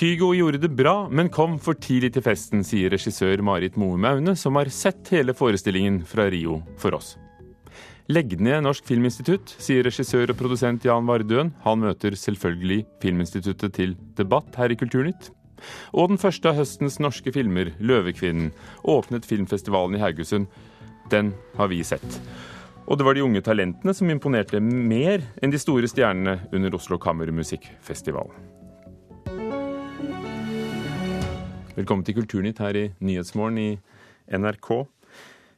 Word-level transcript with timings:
Kygo 0.00 0.30
gjorde 0.32 0.58
det 0.62 0.70
bra, 0.72 1.10
men 1.12 1.28
kom 1.28 1.58
for 1.60 1.76
tidlig 1.76 2.14
til 2.14 2.22
festen, 2.24 2.62
sier 2.64 2.88
regissør 2.88 3.42
Marit 3.44 3.74
Moe 3.76 3.98
Maune, 4.00 4.32
som 4.32 4.56
har 4.56 4.70
sett 4.72 5.10
hele 5.12 5.34
forestillingen 5.36 5.98
fra 6.08 6.24
Rio 6.32 6.62
for 6.80 6.96
oss. 6.96 7.18
Legg 8.08 8.32
ned 8.40 8.62
Norsk 8.64 8.86
Filminstitutt, 8.88 9.52
sier 9.60 9.84
regissør 9.84 10.32
og 10.32 10.38
produsent 10.38 10.86
Jan 10.88 11.04
Vardøen. 11.04 11.50
Han 11.66 11.82
møter 11.82 12.16
selvfølgelig 12.16 12.86
Filminstituttet 13.02 13.76
til 13.76 13.92
debatt 14.16 14.56
her 14.56 14.72
i 14.72 14.78
Kulturnytt. 14.80 15.28
Og 15.92 16.08
den 16.14 16.20
første 16.22 16.48
av 16.48 16.56
høstens 16.56 16.96
norske 16.96 17.34
filmer, 17.36 17.74
'Løvekvinnen', 17.76 18.54
åpnet 18.88 19.28
filmfestivalen 19.28 19.98
i 19.98 20.00
Haugesund. 20.00 20.46
Den 21.12 21.34
har 21.58 21.68
vi 21.68 21.82
sett. 21.84 22.08
Og 22.88 22.96
det 22.96 23.04
var 23.04 23.12
de 23.12 23.26
unge 23.28 23.44
talentene 23.44 23.92
som 23.92 24.08
imponerte 24.08 24.64
mer 24.64 25.20
enn 25.42 25.52
de 25.52 25.60
store 25.60 25.92
stjernene 25.92 26.38
under 26.56 26.72
Oslo 26.80 26.96
Kammermusikkfestival. 26.96 28.32
Velkommen 31.70 32.02
til 32.02 32.16
Kulturnytt 32.16 32.58
her 32.58 32.74
i 32.74 32.88
Nyhetsmorgen 32.98 33.58
i 33.62 33.68
NRK. 34.34 34.70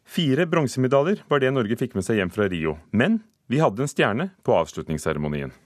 Fire 0.05 0.45
bronsemedaljer 0.45 1.23
var 1.31 1.41
det 1.41 1.55
Norge 1.55 1.79
fikk 1.81 1.97
med 1.97 2.05
seg 2.05 2.21
hjem 2.21 2.33
fra 2.35 2.51
Rio. 2.53 2.77
Men 2.93 3.23
vi 3.49 3.63
hadde 3.63 3.81
en 3.81 3.89
stjerne 3.89 4.29
på 4.45 4.53
avslutningsseremonien. 4.53 5.57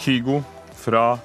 Kygo 0.00 0.42
fra 0.76 1.20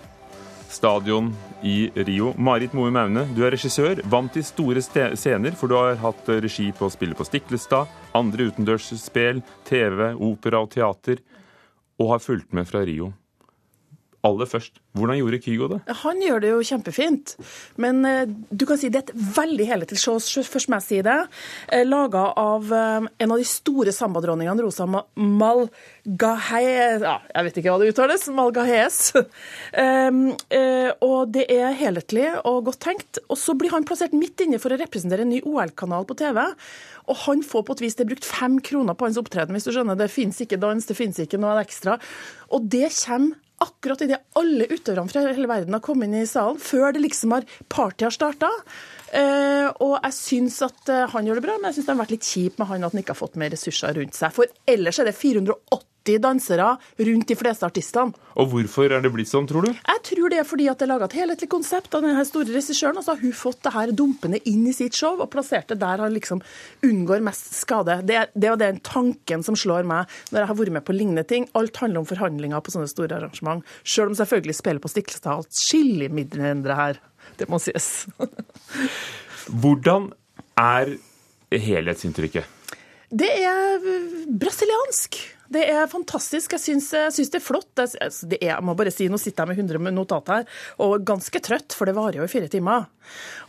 stadion 0.75 1.31
i 1.63 1.89
Rio. 1.95 2.33
Marit 2.37 2.75
Moe 2.75 2.91
Maune, 2.93 3.25
du 3.35 3.43
er 3.45 3.55
regissør, 3.55 4.03
vant 4.11 4.35
i 4.35 4.43
store 4.45 4.83
scener, 4.83 5.55
for 5.55 5.71
du 5.71 5.77
har 5.79 5.99
hatt 6.03 6.31
regi 6.43 6.69
på 6.75 6.89
å 6.89 6.93
spille 6.93 7.17
på 7.17 7.27
Stiklestad, 7.27 7.91
andre 8.15 8.51
utendørsspill, 8.51 9.43
TV, 9.67 10.11
opera 10.15 10.63
og 10.63 10.73
teater, 10.75 11.23
og 11.99 12.15
har 12.15 12.23
fulgt 12.23 12.51
med 12.53 12.67
fra 12.67 12.83
Rio 12.85 13.13
aller 14.25 14.49
først, 14.49 14.79
hvordan 14.97 15.19
gjorde 15.19 15.39
Kygo 15.43 15.67
det? 15.71 15.79
Han 16.01 16.21
gjør 16.23 16.43
det 16.43 16.51
jo 16.51 16.67
kjempefint. 16.69 17.35
Men 17.81 17.95
uh, 18.07 18.23
du 18.49 18.65
kan 18.67 18.79
si 18.79 18.91
det 18.91 19.01
er 19.01 19.07
et 19.09 19.17
veldig 19.37 19.67
helhetlig 19.69 19.99
show, 20.01 20.17
først 20.19 20.69
må 20.71 20.79
jeg 20.79 20.87
si 20.87 20.99
det. 21.05 21.17
Eh, 21.69 21.85
Laga 21.87 22.23
av 22.39 22.71
uh, 22.71 23.05
en 23.05 23.35
av 23.35 23.41
de 23.41 23.47
store 23.47 23.91
sambadronningene, 23.95 24.65
Rosa 24.65 24.87
Malgahes 24.89 27.05
ja, 27.05 27.15
Jeg 27.33 27.47
vet 27.47 27.57
ikke 27.61 27.71
hva 27.71 27.79
det 27.81 27.91
uttales. 27.93 28.27
Malgahes. 28.35 28.97
og 31.05 31.19
det 31.35 31.45
er 31.51 31.77
helhetlig 31.77 32.27
og 32.43 32.65
godt 32.69 32.81
tenkt. 32.87 33.13
Og 33.29 33.39
så 33.39 33.55
blir 33.57 33.73
han 33.75 33.87
plassert 33.87 34.17
midt 34.17 34.45
inne 34.45 34.61
for 34.61 34.73
å 34.73 34.79
representere 34.79 35.25
en 35.25 35.33
ny 35.33 35.39
OL-kanal 35.45 36.03
på 36.09 36.17
TV. 36.19 36.41
Og 37.11 37.21
han 37.25 37.43
får 37.45 37.65
på 37.65 37.75
et 37.75 37.85
vis 37.85 37.97
det 37.97 38.05
er 38.05 38.11
brukt 38.13 38.27
fem 38.27 38.59
kroner 38.63 38.97
på 38.97 39.07
hans 39.07 39.19
opptreden, 39.21 39.55
hvis 39.55 39.67
du 39.67 39.73
skjønner. 39.75 39.97
Det 39.99 40.11
fins 40.13 40.41
ikke 40.41 40.61
dans, 40.61 40.85
det 40.85 40.97
fins 40.97 41.19
ikke 41.21 41.41
noe 41.41 41.57
ekstra. 41.61 41.99
Og 42.55 42.69
det 42.71 42.89
kommer 43.03 43.41
akkurat 43.66 44.03
idet 44.05 44.21
alle 44.39 44.67
utøverne 44.71 45.11
fra 45.11 45.25
hele 45.25 45.49
verden 45.49 45.75
har 45.75 45.83
kommet 45.85 46.09
inn 46.09 46.21
i 46.21 46.30
salen, 46.30 46.61
før 46.61 46.95
det 46.95 47.03
liksom 47.03 47.35
har 47.35 47.47
partyet 47.72 48.07
har 48.09 48.16
starta. 48.16 48.52
Uh, 49.16 49.69
og 49.85 49.97
jeg 50.02 50.16
syns 50.17 50.61
at 50.66 50.91
uh, 50.91 51.05
han 51.13 51.27
gjør 51.27 51.39
det 51.39 51.45
bra, 51.45 51.57
men 51.59 51.69
jeg 51.69 51.80
syns 51.80 51.89
det 51.89 51.94
har 51.94 52.02
vært 52.03 52.16
litt 52.16 52.30
kjipt 52.30 52.61
med 52.61 52.72
han 52.72 52.88
at 52.88 52.95
han 52.95 53.03
ikke 53.03 53.16
har 53.16 53.22
fått 53.22 53.38
mer 53.39 53.53
ressurser 53.53 53.95
rundt 53.95 54.17
seg. 54.17 54.33
For 54.35 54.49
ellers 54.69 54.99
er 54.99 55.09
det 55.09 55.17
480 55.17 55.85
80 56.05 56.21
dansere 56.21 56.67
rundt 56.97 57.27
de 57.27 57.38
fleste 57.38 57.66
artistene. 57.66 58.13
Og 58.35 58.49
hvorfor 58.51 58.91
er 58.91 59.01
det 59.03 59.11
blitt 59.13 59.29
sånn, 59.29 59.47
tror 59.47 59.66
du? 59.66 59.71
Jeg 59.71 60.01
tror 60.09 60.31
det 60.31 60.39
er 60.41 60.47
fordi 60.47 60.67
at 60.69 60.79
det 60.79 60.85
er 60.85 60.91
laga 60.91 61.07
et 61.07 61.17
helhetlig 61.17 61.49
konsept 61.51 61.95
av 61.95 62.03
denne 62.05 62.25
store 62.27 62.51
regissøren. 62.51 62.99
Og 62.99 63.05
så 63.05 63.16
har 63.16 63.21
hun 63.21 63.35
fått 63.35 63.61
det 63.66 63.73
her 63.75 63.93
dumpende 63.95 64.41
inn 64.49 64.65
i 64.67 64.75
sitt 64.75 64.97
show 64.97 65.17
og 65.17 65.31
plassert 65.33 65.71
det 65.71 65.79
der 65.81 66.03
han 66.03 66.13
liksom 66.13 66.44
unngår 66.85 67.23
mest 67.25 67.53
skade. 67.57 68.01
Det, 68.07 68.25
det 68.35 68.51
er 68.51 68.59
den 68.61 68.81
tanken 68.85 69.45
som 69.45 69.57
slår 69.59 69.88
meg 69.88 70.11
når 70.31 70.41
jeg 70.44 70.51
har 70.51 70.59
vært 70.59 70.75
med 70.77 70.88
på 70.88 70.97
lignende 70.97 71.25
ting. 71.27 71.47
Alt 71.57 71.79
handler 71.81 72.03
om 72.03 72.09
forhandlinger 72.09 72.63
på 72.65 72.75
sånne 72.75 72.91
store 72.91 73.19
arrangement. 73.19 73.63
Sjøl 73.88 74.11
om 74.11 74.19
selvfølgelig 74.19 74.59
spiller 74.59 74.83
på 74.83 74.91
Stiklestad 74.91 75.45
atskillig 75.45 76.11
mindre 76.13 76.79
her. 76.79 77.01
Det 77.39 77.47
må 77.51 77.59
sies. 77.63 78.05
Hvordan 79.61 80.11
er 80.59 80.95
helhetsinntrykket? 81.55 82.51
Det 83.15 83.31
er 83.47 83.83
brasiliansk. 84.41 85.19
Det 85.51 85.61
er 85.69 85.85
fantastisk. 85.91 86.56
Jeg 86.56 86.63
syns, 86.63 86.89
jeg 86.95 87.13
syns 87.13 87.31
det 87.33 87.39
er 87.39 87.45
flott. 87.45 87.69
Det 87.78 88.39
er, 88.39 88.47
jeg 88.50 88.66
må 88.66 88.75
bare 88.78 88.94
si, 88.94 89.07
Nå 89.11 89.19
sitter 89.22 89.45
jeg 89.45 89.66
med 89.66 89.73
100 89.75 89.95
notater 89.95 90.41
her, 90.41 90.61
og 90.81 91.06
ganske 91.06 91.41
trøtt, 91.44 91.75
for 91.78 91.89
det 91.89 91.95
varer 91.97 92.19
jo 92.19 92.25
i 92.25 92.31
fire 92.31 92.50
timer. 92.51 92.88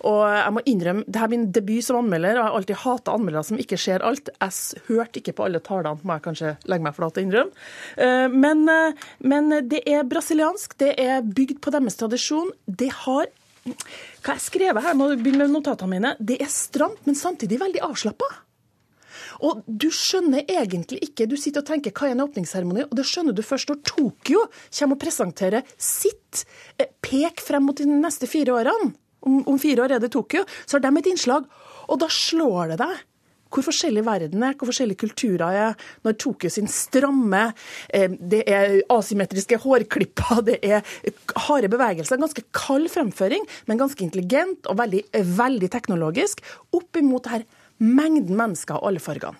Og 0.04 0.20
jeg 0.28 0.52
må 0.52 0.62
innrømme, 0.68 1.06
det 1.08 1.22
er 1.22 1.32
min 1.32 1.48
debut 1.54 1.84
som 1.84 2.00
anmelder, 2.02 2.36
og 2.36 2.42
jeg 2.42 2.46
har 2.46 2.58
alltid 2.60 2.82
hata 2.82 3.16
anmeldere 3.16 3.48
som 3.48 3.62
ikke 3.62 3.80
ser 3.80 4.04
alt. 4.06 4.30
Jeg 4.36 4.82
hørte 4.90 5.22
ikke 5.22 5.36
på 5.38 5.48
alle 5.48 5.62
talene, 5.64 6.02
må 6.04 6.18
jeg 6.18 6.26
kanskje 6.28 6.54
legge 6.68 6.86
meg 6.86 6.98
flat 6.98 7.16
og 7.16 7.24
innrømme. 7.24 7.66
Eh, 7.96 8.28
men, 8.32 8.62
eh, 8.72 9.08
men 9.24 9.58
det 9.70 9.82
er 9.88 10.06
brasiliansk, 10.08 10.76
det 10.82 10.94
er 11.00 11.24
bygd 11.24 11.62
på 11.64 11.72
deres 11.74 12.00
tradisjon. 12.00 12.52
Det 12.66 12.92
har 13.06 13.32
hva 13.66 14.34
jeg 14.36 14.44
skrevet 14.44 14.84
her, 14.84 14.94
må 14.94 15.08
begynne 15.16 15.46
med 15.46 15.56
notatene 15.56 15.96
mine. 15.96 16.12
Det 16.22 16.38
er 16.42 16.50
stramt, 16.52 17.00
men 17.06 17.18
samtidig 17.18 17.58
veldig 17.62 17.82
avslappa. 17.86 18.28
Og 19.46 19.62
du 19.66 19.88
skjønner 19.92 20.46
egentlig 20.46 21.02
ikke 21.06 21.26
Du 21.30 21.36
sitter 21.40 21.62
og 21.62 21.68
tenker 21.68 21.94
hva 21.96 22.08
er 22.08 22.16
en 22.16 22.24
åpningsseremoni, 22.26 22.86
og 22.86 22.94
det 22.96 23.06
skjønner 23.08 23.34
du 23.36 23.42
først 23.44 23.70
når 23.72 23.82
Tokyo 23.86 24.44
kommer 24.50 24.96
og 24.96 25.02
presenterer 25.02 25.74
sitt 25.80 26.44
eh, 26.78 26.88
pek 27.02 27.42
frem 27.44 27.66
mot 27.66 27.76
de 27.76 27.88
neste 27.88 28.28
fire 28.30 28.54
årene. 28.56 28.92
Om, 29.26 29.42
om 29.50 29.58
fire 29.58 29.82
år 29.82 29.96
er 29.96 30.02
det 30.02 30.12
Tokyo. 30.14 30.44
Så 30.66 30.76
har 30.76 30.84
de 30.84 30.92
et 31.00 31.10
innslag, 31.10 31.46
og 31.90 32.00
da 32.02 32.08
slår 32.12 32.74
det 32.74 32.80
deg 32.84 33.04
hvor 33.52 33.64
forskjellig 33.66 34.02
verden 34.06 34.42
er, 34.44 34.56
hvor 34.58 34.70
forskjellige 34.70 35.00
kulturer 35.00 35.58
er. 35.60 35.76
Når 36.04 36.16
Tokyo 36.20 36.50
sin 36.52 36.68
stramme, 36.70 37.52
eh, 37.94 38.10
det 38.10 38.42
er 38.46 38.80
asymmetriske 38.92 39.58
hårklipper, 39.62 40.42
det 40.48 40.58
er 40.62 40.82
harde 41.46 41.70
bevegelser. 41.72 42.20
Ganske 42.20 42.44
kald 42.52 42.90
fremføring, 42.92 43.46
men 43.66 43.78
ganske 43.80 44.02
intelligent 44.04 44.66
og 44.66 44.78
veldig, 44.82 45.04
veldig 45.14 45.70
teknologisk. 45.72 46.42
Opp 46.74 46.96
imot 47.00 47.24
det 47.24 47.36
her 47.36 47.46
mengden 47.76 48.36
mennesker 48.36 48.78
av 48.78 48.84
alle 48.88 49.02
fargene. 49.02 49.36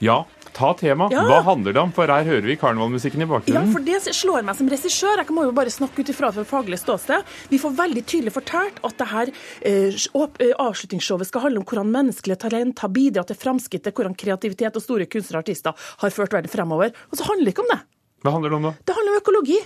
Ja, 0.00 0.24
Ta 0.60 0.74
tema. 0.76 1.06
Ja. 1.08 1.22
Hva 1.24 1.38
handler 1.46 1.72
det 1.72 1.80
om? 1.80 1.92
For 1.96 2.10
her 2.12 2.26
hører 2.26 2.44
vi 2.44 2.56
karnevalmusikken 2.60 3.24
i 3.24 3.28
bakgrunnen. 3.28 3.70
Ja, 3.70 3.72
for 3.72 3.84
Det 3.86 4.14
slår 4.16 4.44
meg 4.44 4.58
som 4.58 4.68
regissør. 4.68 5.22
Jeg 5.22 5.32
må 5.32 5.46
jo 5.46 5.54
bare 5.56 5.72
snakke 5.72 6.04
ut 6.04 6.12
ifra 6.12 6.28
fra 6.36 6.44
faglig 6.44 6.76
ståsted. 6.82 7.24
Vi 7.48 7.60
får 7.62 7.72
veldig 7.78 8.02
tydelig 8.04 8.34
fortalt 8.34 8.82
at 8.84 8.98
det 9.00 9.08
her 9.08 9.32
eh, 9.64 9.96
eh, 9.96 10.52
avslutningsshowet 10.60 11.30
skal 11.30 11.46
handle 11.46 11.62
om 11.62 11.68
hvordan 11.70 11.94
menneskelige 11.94 12.42
talent 12.44 12.84
har 12.84 12.92
bidratt 12.92 13.32
til 13.32 13.40
framskrittet, 13.40 13.96
hvordan 13.96 14.18
kreativitet 14.20 14.76
og 14.76 14.84
store 14.84 15.08
kunstnere 15.08 15.40
og 15.40 15.48
artister 15.48 15.88
har 16.04 16.16
ført 16.18 16.36
verden 16.36 16.52
fremover. 16.52 16.92
Og 17.08 17.16
så 17.16 17.30
handler 17.30 17.48
det 17.48 17.56
ikke 17.56 17.64
om 17.64 17.72
det. 17.72 17.80
Hva 18.20 18.36
handler 18.36 18.52
det 18.52 18.60
om 18.60 18.68
da? 18.68 18.76
Det 18.84 19.00
handler 19.00 19.16
om 19.16 19.20
økologi. 19.24 19.60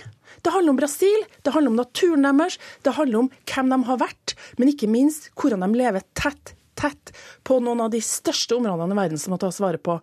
Det 0.45 0.53
handler 0.55 0.71
om 0.77 0.79
Brasil, 0.79 1.31
det 1.43 1.51
handler 1.51 1.73
om 1.73 1.81
naturen 1.83 2.27
deres, 2.27 2.55
det 2.87 2.95
handler 2.95 3.25
om 3.25 3.33
hvem 3.51 3.71
de 3.73 3.85
har 3.89 3.99
vært, 3.99 4.35
men 4.59 4.71
ikke 4.71 4.87
minst 4.91 5.33
hvordan 5.35 5.63
de 5.65 5.79
lever 5.79 6.05
tett 6.15 6.55
tett 6.79 7.11
på 7.47 7.59
noen 7.63 7.85
av 7.85 7.91
de 7.93 8.01
største 8.03 8.57
områdene 8.57 8.95
i 8.95 8.99
verden 8.99 9.21
som 9.21 9.33
må 9.33 9.39
tas 9.41 9.59
vare 9.63 9.79
på. 9.81 9.97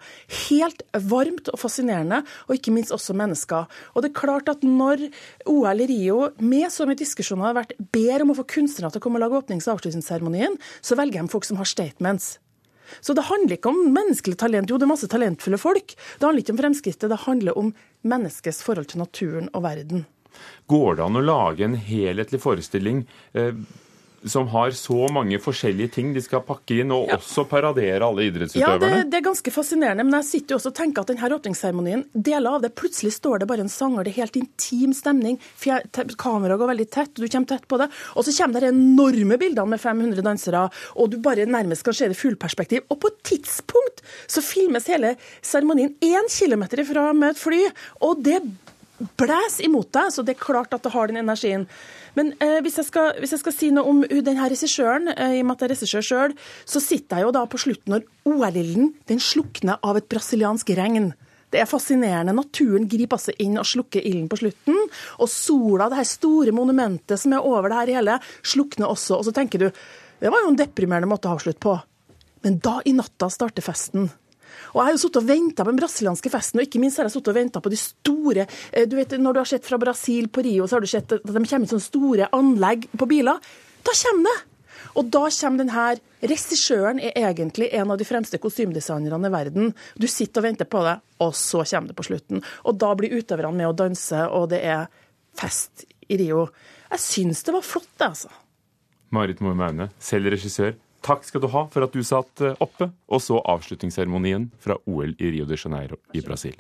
Helt 0.49 0.85
varmt 1.09 1.51
og 1.53 1.61
fascinerende, 1.61 2.23
og 2.49 2.57
ikke 2.57 2.75
minst 2.75 2.95
også 2.95 3.17
mennesker. 3.19 3.69
Og 3.95 4.05
det 4.05 4.13
er 4.13 4.21
klart 4.21 4.51
at 4.53 4.65
når 4.67 5.09
OL 5.51 5.85
i 5.85 5.91
Rio 5.91 6.21
med 6.43 6.69
så 6.73 6.89
mye 6.89 6.99
diskusjoner 6.99 7.51
har 7.51 7.59
vært 7.63 7.77
ber 7.95 8.25
om 8.25 8.33
å 8.35 8.39
få 8.41 8.49
kunstnere 8.57 8.93
til 8.93 9.03
å 9.03 9.05
komme 9.05 9.21
og 9.21 9.27
lage 9.27 9.43
åpnings- 9.43 9.69
og 9.69 9.79
avslutningsseremonien, 9.79 10.57
så 10.81 10.99
velger 10.99 11.23
de 11.23 11.33
folk 11.33 11.49
som 11.49 11.61
har 11.61 11.69
statements. 11.69 12.37
Så 13.01 13.15
det 13.17 13.25
handler 13.29 13.57
ikke 13.57 13.71
om 13.73 13.87
menneskelig 13.95 14.37
talent. 14.41 14.71
Jo, 14.71 14.77
det 14.77 14.87
er 14.87 14.93
masse 14.93 15.09
talentfulle 15.09 15.61
folk. 15.61 15.95
Det 15.95 16.27
handler 16.27 16.45
ikke 16.45 16.57
om 16.57 16.61
fremskrittet, 16.61 17.09
det 17.09 17.23
handler 17.25 17.59
om 17.59 17.71
menneskets 18.05 18.61
forhold 18.67 18.91
til 18.93 19.01
naturen 19.05 19.49
og 19.53 19.65
verden. 19.65 20.05
Går 20.71 20.99
det 20.99 21.05
an 21.05 21.19
å 21.21 21.25
lage 21.25 21.65
en 21.67 21.77
helhetlig 21.77 22.41
forestilling 22.43 23.05
eh, 23.37 23.53
som 24.25 24.49
har 24.53 24.71
så 24.77 25.07
mange 25.13 25.39
forskjellige 25.43 25.95
ting 25.97 26.13
de 26.15 26.23
skal 26.23 26.43
pakke 26.47 26.81
inn, 26.83 26.93
og 26.95 27.11
ja. 27.11 27.19
også 27.19 27.45
paradere 27.51 28.07
alle 28.07 28.27
idrettsutøverne? 28.29 28.89
Ja, 28.89 29.01
det, 29.03 29.11
det, 29.13 29.21
er 29.21 29.27
ganske 29.27 29.55
fascinerende. 29.55 30.07
Men 30.07 30.19
jeg 30.21 30.29
sitter 30.29 30.55
jo 30.55 30.61
også 30.61 30.73
og 30.73 30.79
tenker 30.79 31.05
at 31.05 31.13
denne 31.13 31.31
åpningsseremonien, 31.39 32.05
deler 32.13 32.59
av 32.59 32.65
det, 32.65 32.73
plutselig 32.79 33.15
står 33.17 33.43
det 33.43 33.51
bare 33.51 33.67
en 33.67 33.73
sanger, 33.73 34.07
det 34.07 34.15
er 34.15 34.21
helt 34.23 34.39
intim 34.41 34.95
stemning. 34.97 35.39
Kameraet 35.63 36.61
går 36.61 36.73
veldig 36.73 36.89
tett, 36.93 37.13
og 37.17 37.25
du 37.25 37.29
kommer 37.29 37.53
tett 37.55 37.69
på 37.71 37.81
det. 37.83 37.89
Og 38.17 38.27
så 38.27 38.37
kommer 38.39 38.65
de 38.65 38.73
enorme 38.73 39.39
bildene 39.41 39.75
med 39.75 39.83
500 39.83 40.27
dansere, 40.27 40.67
og 40.97 41.13
du 41.13 41.19
bare 41.23 41.49
nærmest 41.49 41.87
kan 41.87 41.97
se 41.97 42.11
det 42.13 42.19
fullperspektiv. 42.19 42.87
Og 42.91 43.01
på 43.03 43.13
et 43.13 43.23
tidspunkt 43.33 44.05
så 44.31 44.45
filmes 44.45 44.89
hele 44.91 45.17
seremonien 45.41 45.95
én 46.03 46.31
kilometer 46.33 46.83
ifra 46.83 47.11
med 47.17 47.35
et 47.35 47.43
fly, 47.43 47.65
og 48.03 48.23
det 48.25 48.43
blåser 49.21 49.67
imot 49.67 49.91
deg, 49.95 50.13
så 50.15 50.25
det 50.27 50.37
er 50.37 50.45
klart 50.45 50.75
at 50.75 50.85
det 50.85 50.93
har 50.95 51.11
den 51.11 51.21
energien. 51.23 51.67
Men 52.19 52.33
eh, 52.45 52.61
hvis, 52.65 52.79
jeg 52.81 52.89
skal, 52.89 53.13
hvis, 53.23 53.35
jeg 53.37 53.43
skal, 53.43 53.57
si 53.57 53.71
noe 53.75 53.89
om 53.89 54.03
denne 54.05 54.49
regissøren, 54.53 55.11
eh, 55.15 55.39
i 55.39 55.43
og 55.43 55.49
med 55.49 55.57
at 55.57 55.65
jeg 55.65 55.71
er 55.71 55.75
regissør 55.77 56.07
sjøl, 56.07 56.37
så 56.69 56.83
sitter 56.83 57.21
jeg 57.21 57.29
jo 57.29 57.35
da 57.37 57.45
på 57.49 57.61
slutten 57.63 57.97
når 57.97 58.07
OL-ilden 58.29 58.93
den 59.11 59.23
slukner 59.23 59.81
av 59.83 60.01
et 60.01 60.09
brasiliansk 60.13 60.75
regn. 60.79 61.13
Det 61.53 61.61
er 61.61 61.69
fascinerende. 61.69 62.33
Naturen 62.33 62.89
griper 62.89 63.19
altså 63.19 63.35
inn 63.45 63.59
og 63.61 63.69
slukker 63.69 64.01
ilden 64.01 64.29
på 64.33 64.39
slutten. 64.41 64.79
Og 65.21 65.29
sola, 65.29 65.91
det 65.93 66.01
her 66.01 66.09
store 66.09 66.55
monumentet 66.57 67.21
som 67.21 67.35
er 67.37 67.45
over 67.45 67.69
det 67.69 67.81
her 67.81 67.95
hele, 67.99 68.17
slukner 68.41 68.89
også. 68.89 69.19
Og 69.19 69.29
så 69.29 69.35
tenker 69.37 69.67
du 69.67 69.69
det 70.23 70.31
var 70.31 70.45
jo 70.45 70.53
en 70.53 70.57
deprimerende 70.57 71.11
måte 71.11 71.29
å 71.29 71.35
avslutte 71.35 71.61
på. 71.61 71.75
Men 72.47 72.61
da 72.63 72.77
i 72.87 72.95
natta 72.95 73.29
starter 73.31 73.65
festen. 73.65 74.07
Og 74.73 74.81
Jeg 74.81 74.89
har 74.89 74.95
jo 74.95 75.03
sittet 75.03 75.21
og 75.23 75.29
venta 75.29 75.65
på 75.65 75.73
den 75.73 75.81
brasilianske 75.81 76.33
festen, 76.33 76.61
og 76.61 76.69
ikke 76.69 76.81
minst 76.83 77.01
har 77.01 77.09
jeg 77.09 77.17
sittet 77.17 77.33
og 77.35 77.39
venta 77.41 77.63
på 77.65 77.73
de 77.73 77.81
store 77.81 78.47
eh, 78.47 78.87
du 78.89 78.97
vet, 78.99 79.19
Når 79.19 79.33
du 79.33 79.43
har 79.43 79.51
sett 79.53 79.67
fra 79.69 79.81
Brasil 79.81 80.29
på 80.29 80.45
Rio, 80.47 80.67
så 80.67 80.79
har 80.79 80.85
du 80.85 80.91
sett 80.91 81.13
at 81.19 81.27
de 81.27 81.33
kommer 81.33 81.67
med 81.67 81.75
sånne 81.75 81.91
store 81.91 82.31
anlegg 82.33 82.89
på 82.97 83.09
biler. 83.11 83.39
Da 83.83 83.95
kommer 84.05 84.31
det! 84.31 84.39
Og 84.99 85.09
da 85.13 85.25
kommer 85.31 85.63
den 85.63 85.73
her 85.73 86.01
Regissøren 86.23 87.01
er 87.03 87.17
egentlig 87.19 87.67
en 87.75 87.91
av 87.91 87.99
de 87.99 88.07
fremste 88.07 88.39
kostymedesignerne 88.39 89.27
i 89.27 89.33
verden. 89.35 89.73
Du 89.99 90.07
sitter 90.07 90.39
og 90.39 90.47
venter 90.47 90.69
på 90.71 90.85
det, 90.87 91.01
og 91.19 91.33
så 91.35 91.65
kommer 91.67 91.91
det 91.91 91.97
på 91.99 92.07
slutten. 92.07 92.45
Og 92.63 92.77
da 92.79 92.93
blir 92.95 93.17
utøverne 93.17 93.57
med 93.59 93.71
å 93.73 93.75
danse, 93.75 94.21
og 94.31 94.53
det 94.53 94.61
er 94.63 94.87
fest 95.39 95.83
i 96.07 96.21
Rio. 96.21 96.45
Jeg 96.93 97.03
syns 97.03 97.43
det 97.43 97.57
var 97.57 97.67
flott, 97.67 97.91
det, 97.97 98.07
altså. 98.13 98.31
Marit 99.13 99.43
Moe 99.43 99.59
Maune, 99.59 99.91
selv 99.99 100.31
regissør. 100.31 100.77
Takk 101.03 101.25
skal 101.27 101.43
du 101.43 101.49
ha 101.51 101.65
for 101.73 101.83
at 101.83 101.95
du 101.95 102.03
satt 102.07 102.45
eh, 102.47 102.59
oppe 102.63 102.93
og 103.11 103.23
så 103.23 103.41
avslutningsseremonien 103.43 104.51
fra 104.63 104.79
OL 104.87 105.17
i 105.19 105.33
Rio 105.35 105.49
de 105.49 105.59
Janeiro 105.59 105.99
i 106.15 106.23
Brasil. 106.23 106.55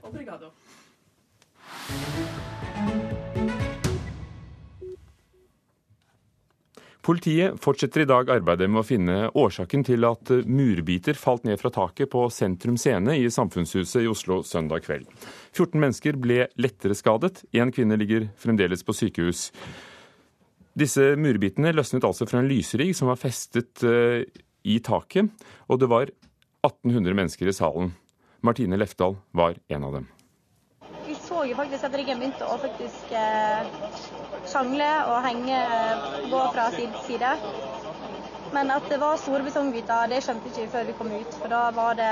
Politiet 7.02 7.58
fortsetter 7.58 8.04
i 8.04 8.06
dag 8.06 8.28
arbeidet 8.30 8.68
med 8.70 8.78
å 8.78 8.86
finne 8.86 9.14
årsaken 9.34 9.82
til 9.86 10.06
at 10.06 10.30
murbiter 10.46 11.18
falt 11.18 11.42
ned 11.46 11.58
fra 11.58 11.72
taket 11.74 12.10
på 12.12 12.28
Sentrum 12.30 12.76
Scene 12.78 13.16
i 13.18 13.24
Samfunnshuset 13.30 14.04
i 14.04 14.10
Oslo 14.10 14.38
søndag 14.46 14.84
kveld. 14.86 15.08
14 15.50 15.82
mennesker 15.82 16.18
ble 16.22 16.44
lettere 16.62 16.94
skadet. 16.94 17.42
Én 17.58 17.74
kvinne 17.74 17.98
ligger 17.98 18.28
fremdeles 18.38 18.86
på 18.86 18.94
sykehus. 18.94 19.48
Disse 20.78 21.12
murbitene 21.20 21.74
løsnet 21.76 22.04
altså 22.08 22.26
fra 22.28 22.40
en 22.40 22.48
lysrigg 22.48 22.94
som 22.96 23.10
var 23.10 23.20
festet 23.20 23.82
eh, 23.84 24.24
i 24.64 24.78
taket, 24.80 25.28
og 25.68 25.80
det 25.82 25.88
var 25.92 26.08
1800 26.64 27.18
mennesker 27.18 27.50
i 27.50 27.54
salen. 27.56 27.92
Martine 28.42 28.78
Lefdal 28.78 29.18
var 29.36 29.58
en 29.68 29.84
av 29.84 29.98
dem. 29.98 30.08
Vi 31.06 31.14
så 31.18 31.42
jo 31.44 31.58
faktisk 31.58 31.84
at 31.86 31.96
riggen 31.98 32.22
begynte 32.22 32.46
å 32.46 32.56
faktisk 32.62 33.12
eh, 33.18 33.68
sjangle 34.48 34.88
og 35.10 35.20
henge, 35.26 35.60
gå 36.30 36.42
fra 36.54 36.70
side 36.74 36.90
til 36.94 37.06
side. 37.10 37.34
Men 38.52 38.72
at 38.72 38.88
det 38.88 38.98
var 39.00 39.20
store 39.20 39.44
betongbiter, 39.46 40.08
det 40.12 40.20
skjønte 40.24 40.50
ikke 40.50 40.70
før 40.74 40.88
vi 40.88 40.96
kom 40.98 41.12
ut. 41.12 41.38
For 41.40 41.52
da 41.52 41.62
var 41.76 41.96
det 42.00 42.10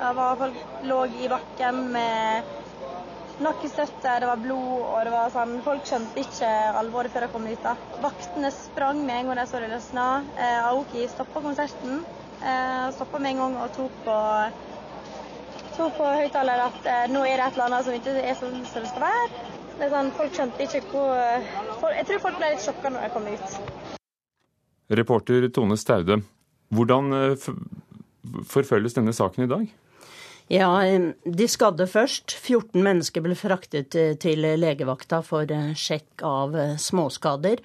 da 0.00 0.12
var 0.14 0.38
Folk 0.38 0.84
lå 0.86 1.00
i 1.22 1.30
bakken 1.30 1.80
med 1.94 2.52
nakkestøtte, 3.42 4.18
det 4.20 4.28
var 4.28 4.42
blod 4.42 4.82
og 4.84 4.98
det 5.06 5.12
var 5.14 5.32
sånn 5.34 5.56
Folk 5.64 5.86
skjønte 5.88 6.22
ikke 6.22 6.50
alvoret 6.78 7.14
før 7.14 7.26
de 7.26 7.30
kom 7.32 7.48
ut. 7.48 7.62
da. 7.64 7.74
Vaktene 8.02 8.50
sprang 8.54 9.00
med 9.06 9.22
en 9.22 9.30
gang 9.30 9.40
de 9.40 9.46
så 9.50 9.62
det 9.62 9.70
løsna. 9.72 10.06
Eh, 10.36 10.68
Aoki 10.68 11.08
stoppa 11.10 11.42
konserten. 11.42 12.04
Eh, 12.42 12.86
stoppa 12.94 13.18
med 13.18 13.34
en 13.34 13.42
gang 13.42 13.56
og 13.64 13.74
tok 13.78 13.98
på 14.06 14.18
tok 15.74 15.96
på 15.98 16.06
høyttaler 16.20 16.60
at 16.68 16.86
eh, 16.86 17.06
nå 17.10 17.24
er 17.26 17.40
det 17.40 17.48
et 17.48 17.56
eller 17.56 17.66
annet 17.66 17.88
som 17.88 17.96
ikke 17.98 18.14
er 18.20 18.38
sånn 18.38 18.60
som 18.70 18.84
det 18.84 18.92
skal 18.92 19.06
være. 19.08 19.30
Det 19.74 19.88
er 19.88 19.94
sånn, 19.96 20.12
Folk 20.14 20.36
skjønte 20.36 20.68
ikke 20.68 20.84
hvor 20.92 21.16
Jeg 21.96 22.06
tror 22.06 22.22
folk 22.28 22.38
ble 22.38 22.52
litt 22.54 22.62
sjokka 22.62 22.92
når 22.94 23.08
de 23.08 23.14
kom 23.16 23.26
ut. 23.26 23.58
Reporter 24.94 25.48
Tone 25.48 25.76
Staude, 25.80 26.20
hvordan 26.70 27.16
eh, 27.18 27.48
forfølges 28.46 28.94
denne 28.94 29.14
saken 29.16 29.46
i 29.46 29.50
dag? 29.50 29.72
Ja, 30.52 30.68
De 31.24 31.48
skadde 31.48 31.86
først. 31.88 32.34
14 32.36 32.82
mennesker 32.84 33.24
ble 33.24 33.36
fraktet 33.38 33.96
eh, 33.96 34.14
til 34.20 34.44
legevakta 34.60 35.22
for 35.24 35.48
eh, 35.48 35.72
sjekk 35.72 36.24
av 36.26 36.56
småskader. 36.80 37.62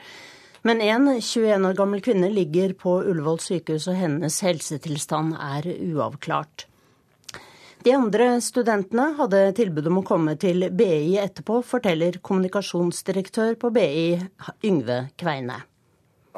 Men 0.67 0.81
en 0.83 1.07
21 1.21 1.67
år 1.67 1.75
gammel 1.75 2.01
kvinne 2.03 2.31
ligger 2.31 2.73
på 2.79 2.97
Ullevål 3.07 3.39
sykehus, 3.43 3.87
og 3.87 3.99
hennes 3.99 4.41
helsetilstand 4.43 5.37
er 5.39 5.69
uavklart. 5.93 6.65
De 7.83 7.93
andre 7.95 8.33
studentene 8.43 9.13
hadde 9.15 9.39
tilbud 9.55 9.87
om 9.87 10.01
å 10.01 10.07
komme 10.07 10.35
til 10.39 10.67
BI 10.75 11.15
etterpå, 11.21 11.61
forteller 11.63 12.19
kommunikasjonsdirektør 12.19 13.55
på 13.61 13.71
BI, 13.75 14.07
Yngve 14.67 15.05
Kveine. 15.19 15.61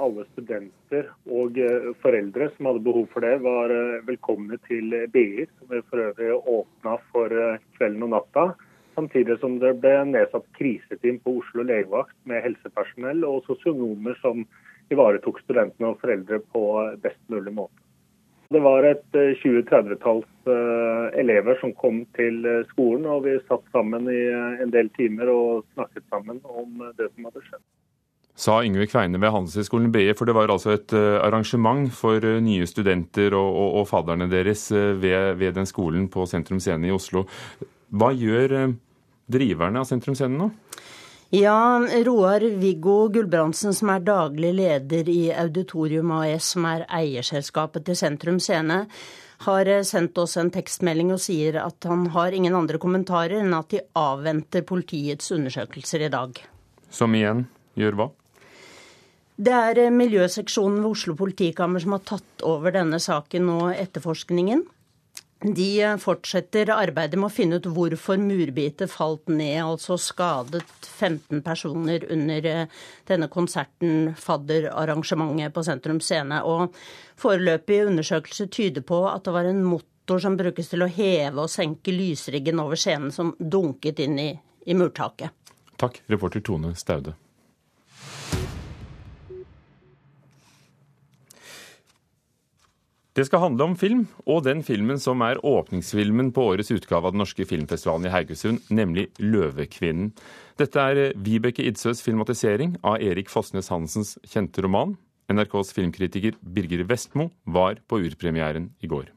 Alle 0.01 0.25
studenter 0.31 1.11
og 1.29 1.59
eh, 1.61 1.91
foreldre 2.01 2.49
som 2.55 2.69
hadde 2.69 2.83
behov 2.87 3.05
for 3.13 3.25
det, 3.25 3.35
var 3.45 3.73
eh, 3.75 4.01
velkomne 4.07 4.57
til 4.67 4.95
BI, 5.13 5.45
som 5.45 5.69
vi 5.71 5.83
for 5.91 6.03
øvrig 6.07 6.31
åpna 6.55 6.97
for 7.13 7.35
eh, 7.43 7.61
kvelden 7.77 8.07
og 8.07 8.13
natta. 8.15 8.47
Samtidig 8.97 9.37
som 9.39 9.59
det 9.61 9.75
ble 9.83 9.93
nedsatt 10.09 10.47
kriseteam 10.57 11.21
på 11.23 11.37
Oslo 11.39 11.63
legevakt 11.67 12.17
med 12.27 12.43
helsepersonell 12.47 13.23
og 13.27 13.45
sosionomer 13.47 14.17
som 14.23 14.43
ivaretok 14.91 15.39
studentene 15.45 15.93
og 15.93 16.01
foreldre 16.01 16.41
på 16.51 16.65
best 17.05 17.21
mulig 17.31 17.53
måte. 17.55 17.81
Det 18.51 18.59
var 18.59 18.83
et 18.83 19.05
20-30-talls 19.15 20.47
eh, 20.51 20.53
eh, 20.53 21.19
elever 21.21 21.55
som 21.61 21.71
kom 21.79 22.01
til 22.17 22.43
eh, 22.43 22.65
skolen, 22.73 23.05
og 23.07 23.23
vi 23.23 23.37
satt 23.47 23.63
sammen 23.71 24.09
i 24.11 24.25
en 24.33 24.73
del 24.73 24.89
timer 24.97 25.31
og 25.31 25.61
snakket 25.71 26.03
sammen 26.11 26.41
om 26.43 26.83
det 26.97 27.07
som 27.13 27.29
hadde 27.29 27.43
skjedd. 27.45 27.63
Sa 28.35 28.61
Yngve 28.65 28.87
Kveine 28.89 29.19
ved 29.21 29.33
Handelshøyskolen 29.35 29.91
BI, 29.93 30.07
for 30.17 30.25
det 30.25 30.33
var 30.37 30.49
altså 30.49 30.73
et 30.73 30.93
arrangement 30.95 31.91
for 31.93 32.23
nye 32.41 32.65
studenter 32.65 33.35
og, 33.37 33.49
og, 33.51 33.75
og 33.81 33.89
fadderne 33.89 34.29
deres 34.31 34.69
ved, 34.71 35.35
ved, 35.37 35.51
den 35.59 35.69
skolen 35.69 36.07
på 36.09 36.25
Sentrum 36.25 36.61
Scene 36.63 36.89
i 36.89 36.95
Oslo. 36.95 37.25
Hva 37.91 38.09
gjør 38.15 38.71
driverne 39.31 39.83
av 39.83 39.89
Sentrum 39.89 40.17
Scene 40.17 40.39
nå? 40.39 40.49
Ja, 41.31 41.79
Roar 42.05 42.39
Viggo 42.59 43.07
Gulbrandsen, 43.07 43.71
som 43.73 43.89
er 43.93 44.01
daglig 44.03 44.49
leder 44.57 45.07
i 45.07 45.29
Auditorium 45.31 46.11
AS, 46.17 46.49
som 46.51 46.65
er 46.67 46.83
eierselskapet 46.91 47.85
til 47.87 47.95
Sentrum 47.95 48.39
Scene, 48.43 48.81
har 49.45 49.69
eh, 49.71 49.85
sendt 49.87 50.19
oss 50.19 50.35
en 50.35 50.51
tekstmelding 50.51 51.13
og 51.15 51.21
sier 51.23 51.61
at 51.63 51.87
han 51.87 52.09
har 52.11 52.35
ingen 52.35 52.57
andre 52.57 52.81
kommentarer 52.83 53.39
enn 53.39 53.55
at 53.55 53.71
de 53.71 53.79
avventer 53.95 54.67
politiets 54.67 55.31
undersøkelser 55.31 56.03
i 56.03 56.11
dag. 56.11 56.35
Som 56.91 57.15
igjen 57.15 57.45
gjør 57.79 57.95
hva? 57.95 58.09
Det 59.41 59.53
er 59.55 59.79
eh, 59.81 59.93
miljøseksjonen 59.93 60.83
ved 60.83 60.91
Oslo 60.91 61.15
politikammer 61.17 61.81
som 61.81 61.95
har 61.95 62.05
tatt 62.05 62.45
over 62.45 62.75
denne 62.75 62.99
saken 63.01 63.49
og 63.55 63.71
etterforskningen. 63.73 64.61
De 65.41 65.69
fortsetter 65.97 66.69
arbeidet 66.69 67.17
med 67.17 67.31
å 67.31 67.33
finne 67.33 67.57
ut 67.57 67.65
hvorfor 67.73 68.19
murbiter 68.21 68.85
falt 68.91 69.31
ned, 69.31 69.63
altså 69.63 69.97
skadet 69.97 70.67
15 70.85 71.41
personer 71.41 72.05
under 72.13 72.49
eh, 72.51 72.83
denne 73.09 73.31
konserten, 73.33 74.11
fadderarrangementet 74.13 75.55
på 75.55 75.65
Sentrum 75.65 76.03
Scene. 76.05 76.43
Og 76.45 76.77
foreløpige 77.23 77.89
undersøkelser 77.89 78.51
tyder 78.53 78.85
på 78.85 79.01
at 79.09 79.25
det 79.25 79.33
var 79.39 79.49
en 79.49 79.65
motor 79.65 80.21
som 80.21 80.37
brukes 80.37 80.69
til 80.69 80.85
å 80.85 80.91
heve 80.91 81.47
og 81.47 81.49
senke 81.49 81.95
lysriggen 81.95 82.61
over 82.61 82.77
scenen, 82.77 83.09
som 83.15 83.33
dunket 83.39 84.05
inn 84.05 84.21
i, 84.21 84.29
i 84.69 84.77
murtaket. 84.77 85.33
Takk, 85.81 86.03
reporter 86.13 86.45
Tone 86.45 86.75
Staude. 86.77 87.17
Det 93.11 93.25
skal 93.27 93.41
handle 93.43 93.65
om 93.67 93.73
film, 93.75 94.05
og 94.23 94.45
den 94.45 94.61
filmen 94.63 94.99
som 94.99 95.19
er 95.25 95.39
åpningsfilmen 95.43 96.29
på 96.31 96.45
årets 96.53 96.71
utgave 96.71 97.09
av 97.09 97.11
den 97.11 97.19
norske 97.19 97.43
filmfestivalen 97.43 98.07
i 98.07 98.13
Haugesund, 98.13 98.61
nemlig 98.71 99.09
'Løvekvinnen'. 99.19 100.13
Dette 100.57 100.79
er 100.79 101.11
Vibeke 101.19 101.65
Idsøs 101.67 102.01
filmatisering 102.01 102.77
av 102.83 103.01
Erik 103.03 103.27
Fossnes 103.27 103.67
Hansens 103.67 104.17
kjente 104.23 104.63
roman. 104.63 104.95
NRKs 105.27 105.73
filmkritiker 105.75 106.39
Birger 106.39 106.87
Vestmo 106.87 107.29
var 107.45 107.75
på 107.89 107.99
urpremieren 107.99 108.71
i 108.79 108.87
går. 108.87 109.11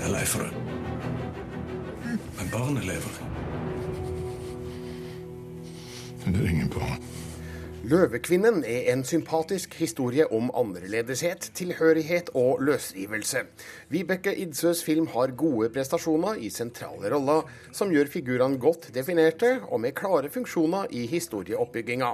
Jeg 0.00 0.08
er 0.08 0.12
lei 0.16 0.24
for 0.24 0.48
det. 0.48 0.52
Men 2.40 2.52
barnet 2.52 2.84
lever. 2.88 3.20
Men 6.24 6.32
Det 6.32 6.40
er 6.40 6.48
ingen 6.48 6.68
barn. 6.72 7.11
'Løvekvinnen' 7.82 8.62
er 8.62 8.92
en 8.92 9.00
sympatisk 9.02 9.72
historie 9.74 10.22
om 10.30 10.52
annerledeshet, 10.54 11.48
tilhørighet 11.58 12.28
og 12.38 12.60
løsrivelse. 12.62 13.40
Vibeke 13.90 14.36
Idsøs 14.38 14.84
film 14.86 15.08
har 15.10 15.32
gode 15.34 15.66
prestasjoner 15.74 16.38
i 16.38 16.50
sentrale 16.54 17.10
roller, 17.10 17.48
som 17.74 17.90
gjør 17.90 18.12
figurene 18.12 18.60
godt 18.62 18.86
definerte 18.94 19.50
og 19.66 19.82
med 19.82 19.96
klare 19.98 20.30
funksjoner 20.30 20.94
i 20.94 21.08
historieoppbygginga. 21.10 22.12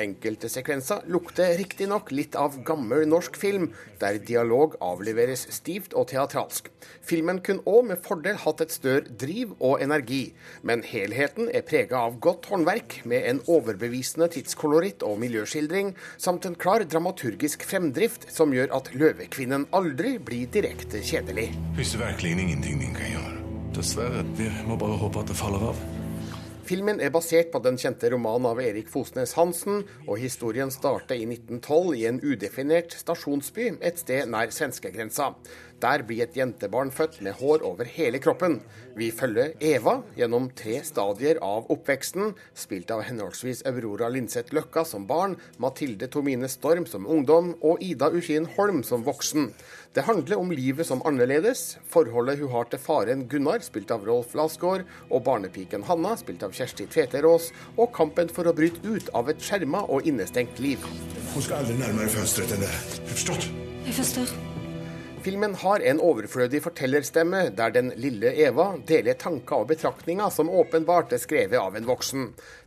Enkelte 0.00 0.48
sekvenser 0.48 1.02
lukter 1.12 1.52
riktignok 1.58 2.08
litt 2.16 2.36
av 2.38 2.54
gammel 2.64 3.04
norsk 3.08 3.36
film, 3.36 3.66
der 4.00 4.16
dialog 4.24 4.78
avleveres 4.80 5.44
stivt 5.52 5.92
og 5.92 6.08
teatralsk. 6.08 6.70
Filmen 7.04 7.42
kunne 7.44 7.64
òg 7.68 7.90
med 7.90 8.00
fordel 8.04 8.40
hatt 8.40 8.62
et 8.64 8.72
større 8.72 9.12
driv 9.20 9.52
og 9.60 9.82
energi, 9.84 10.32
men 10.64 10.84
helheten 10.86 11.50
er 11.52 11.66
prega 11.68 12.00
av 12.06 12.16
godt 12.24 12.48
håndverk, 12.48 13.02
med 13.04 13.28
en 13.28 13.42
overbevisende 13.52 14.30
tidskoloritt 14.32 15.04
og 15.04 15.20
miljøskildring, 15.20 15.92
samt 16.16 16.48
en 16.48 16.56
klar 16.56 16.86
dramaturgisk 16.88 17.66
fremdrift 17.68 18.30
som 18.32 18.54
gjør 18.56 18.72
at 18.72 18.92
'Løvekvinnen' 18.96 19.68
aldri 19.76 20.16
blir 20.18 20.48
direkte 20.48 21.04
kjedelig. 21.04 21.50
Hvis 21.76 21.92
det 21.92 22.00
virkelig 22.00 22.32
ingenting 22.38 22.80
din 22.80 22.94
kan 22.96 23.12
gjøre? 23.12 23.34
Dessverre. 23.76 24.24
Vi 24.36 24.48
må 24.66 24.76
bare 24.76 24.96
håpe 24.96 25.20
at 25.20 25.28
det 25.28 25.36
faller 25.36 25.68
av. 25.72 26.01
Filmen 26.62 27.00
er 27.02 27.10
basert 27.10 27.48
på 27.50 27.58
den 27.58 27.74
kjente 27.80 28.06
romanen 28.12 28.46
av 28.46 28.60
Erik 28.62 28.86
Fosnes 28.90 29.32
Hansen, 29.34 29.80
og 30.06 30.20
historien 30.22 30.70
starter 30.70 31.18
i 31.18 31.24
1912 31.26 31.96
i 31.98 32.04
en 32.06 32.20
udefinert 32.22 32.94
stasjonsby 32.94 33.72
et 33.82 33.98
sted 33.98 34.30
nær 34.30 34.54
svenskegrensa. 34.54 35.32
Der 35.82 36.04
blir 36.06 36.22
et 36.22 36.36
jentebarn 36.38 36.92
født 36.94 37.16
med 37.26 37.34
hår 37.40 37.64
over 37.66 37.88
hele 37.90 38.20
kroppen. 38.22 38.60
Vi 38.94 39.08
følger 39.10 39.56
Eva 39.58 39.96
gjennom 40.14 40.46
tre 40.54 40.76
stadier 40.86 41.40
av 41.42 41.66
oppveksten, 41.74 42.36
spilt 42.54 42.92
av 42.94 43.02
henholdsvis 43.02 43.64
Aurora 43.66 44.10
Linseth 44.12 44.54
Løkka 44.54 44.84
som 44.86 45.08
barn, 45.08 45.34
Mathilde 45.58 46.06
Tomine 46.12 46.50
Storm 46.52 46.86
som 46.86 47.08
ungdom 47.10 47.56
og 47.66 47.82
Ida 47.82 48.12
Uskin 48.14 48.46
Holm 48.54 48.84
som 48.86 49.02
voksen. 49.02 49.50
Det 49.92 50.06
handler 50.06 50.38
om 50.38 50.54
livet 50.54 50.86
som 50.86 51.02
annerledes, 51.08 51.76
forholdet 51.90 52.38
hun 52.38 52.54
har 52.54 52.70
til 52.70 52.80
faren 52.80 53.26
Gunnar, 53.28 53.66
spilt 53.66 53.90
av 53.90 54.06
Rolf 54.06 54.36
Lasgaard, 54.38 54.86
og 55.10 55.26
barnepiken 55.26 55.82
Hanna, 55.90 56.14
spilt 56.20 56.46
av 56.46 56.54
Kjersti 56.54 56.86
Tveterås, 56.94 57.50
og 57.74 57.90
kampen 57.96 58.30
for 58.30 58.46
å 58.46 58.54
bryte 58.56 58.80
ut 58.86 59.10
av 59.18 59.34
et 59.34 59.42
skjerma 59.42 59.82
og 59.90 60.06
innestengt 60.06 60.62
liv. 60.62 60.86
Hun 61.34 61.42
skal 61.42 61.60
aldri 61.64 61.76
nærmere 61.82 62.14
fønsteret 62.14 62.56
enn 62.56 62.66
det. 62.68 62.72
Forstått? 63.10 63.50
Jeg 63.82 63.98
forstår. 63.98 64.51
Filmen 65.22 65.52
har 65.54 65.78
en 65.86 66.00
overflødig 66.02 66.58
fortellerstemme, 66.64 67.44
der 67.54 67.70
den 67.70 67.92
lille 67.94 68.32
Eva 68.42 68.72
deler 68.88 69.14
tanker 69.14 69.62
og 69.62 69.68
betraktninger 69.70 70.32
som 70.34 70.50
åpenbart 70.50 71.14
er 71.14 71.22
skrevet 71.22 71.60
av 71.60 71.76
en 71.78 71.86
voksen. 71.86 72.24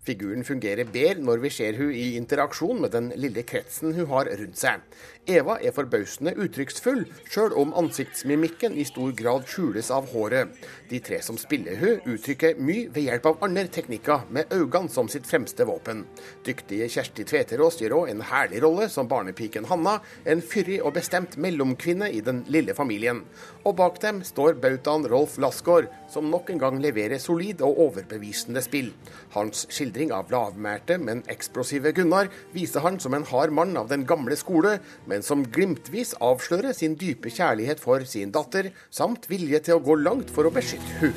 Figuren 0.08 0.48
fungerer 0.48 0.88
bedre 0.88 1.20
når 1.20 1.44
vi 1.44 1.52
ser 1.52 1.76
hun 1.76 1.92
i 1.92 2.14
interaksjon 2.16 2.80
med 2.86 2.94
den 2.96 3.10
lille 3.20 3.44
kretsen 3.44 3.92
hun 3.98 4.08
har 4.14 4.32
rundt 4.40 4.62
seg. 4.62 4.86
Eva 5.26 5.56
er 5.58 5.74
forbausende 5.74 6.36
uttrykksfull, 6.38 7.00
sjøl 7.34 7.54
om 7.58 7.72
ansiktsmimikken 7.80 8.76
i 8.78 8.84
stor 8.86 9.10
grad 9.18 9.48
skjules 9.50 9.88
av 9.94 10.06
håret. 10.12 10.52
De 10.92 11.00
tre 11.02 11.18
som 11.26 11.38
spiller 11.42 11.80
hun 11.80 12.04
uttrykker 12.14 12.60
mye 12.62 12.92
ved 12.94 13.08
hjelp 13.08 13.26
av 13.32 13.46
andre 13.48 13.66
teknikker, 13.74 14.28
med 14.30 14.54
øynene 14.54 14.92
som 14.94 15.10
sitt 15.10 15.26
fremste 15.26 15.66
våpen. 15.66 16.04
Dyktige 16.46 16.86
Kjersti 16.94 17.26
Tveterås 17.26 17.80
gjør 17.82 17.96
òg 18.04 18.12
en 18.14 18.22
herlig 18.30 18.62
rolle 18.62 18.86
som 18.94 19.10
barnepiken 19.10 19.66
Hanna, 19.72 19.96
en 20.30 20.44
fyrig 20.46 20.78
og 20.86 20.94
bestemt 21.00 21.40
mellomkvinne 21.42 22.12
i 22.14 22.22
den 22.26 22.44
lille 22.54 22.78
familien. 22.78 23.24
Og 23.66 23.80
bak 23.82 23.98
dem 24.06 24.22
står 24.26 24.60
bautaen 24.62 25.10
Rolf 25.10 25.40
Lassgaard, 25.42 25.90
som 26.14 26.30
nok 26.30 26.54
en 26.54 26.62
gang 26.62 26.78
leverer 26.84 27.18
solid 27.22 27.66
og 27.66 27.82
overbevisende 27.88 28.62
spill. 28.62 28.94
Hans 29.34 29.66
skildring 29.74 30.14
av 30.14 30.30
lavmælte, 30.30 31.00
men 31.02 31.26
eksplosive 31.34 31.96
Gunnar 31.98 32.30
viser 32.54 32.86
han 32.86 33.02
som 33.02 33.18
en 33.18 33.26
hard 33.26 33.58
mann 33.58 33.74
av 33.82 33.90
den 33.90 34.06
gamle 34.06 34.38
skole, 34.38 34.78
men 35.10 35.15
som 35.24 35.46
glimtvis 35.46 36.16
avslører 36.24 36.76
sin 36.76 36.98
dype 37.00 37.32
kjærlighet 37.32 37.80
for 37.84 38.04
sin 38.10 38.34
datter, 38.36 38.72
samt 38.90 39.30
vilje 39.32 39.62
til 39.68 39.78
å 39.78 39.86
gå 39.86 39.96
langt 40.02 40.34
for 40.34 40.50
å 40.50 40.54
beskytte. 40.56 41.14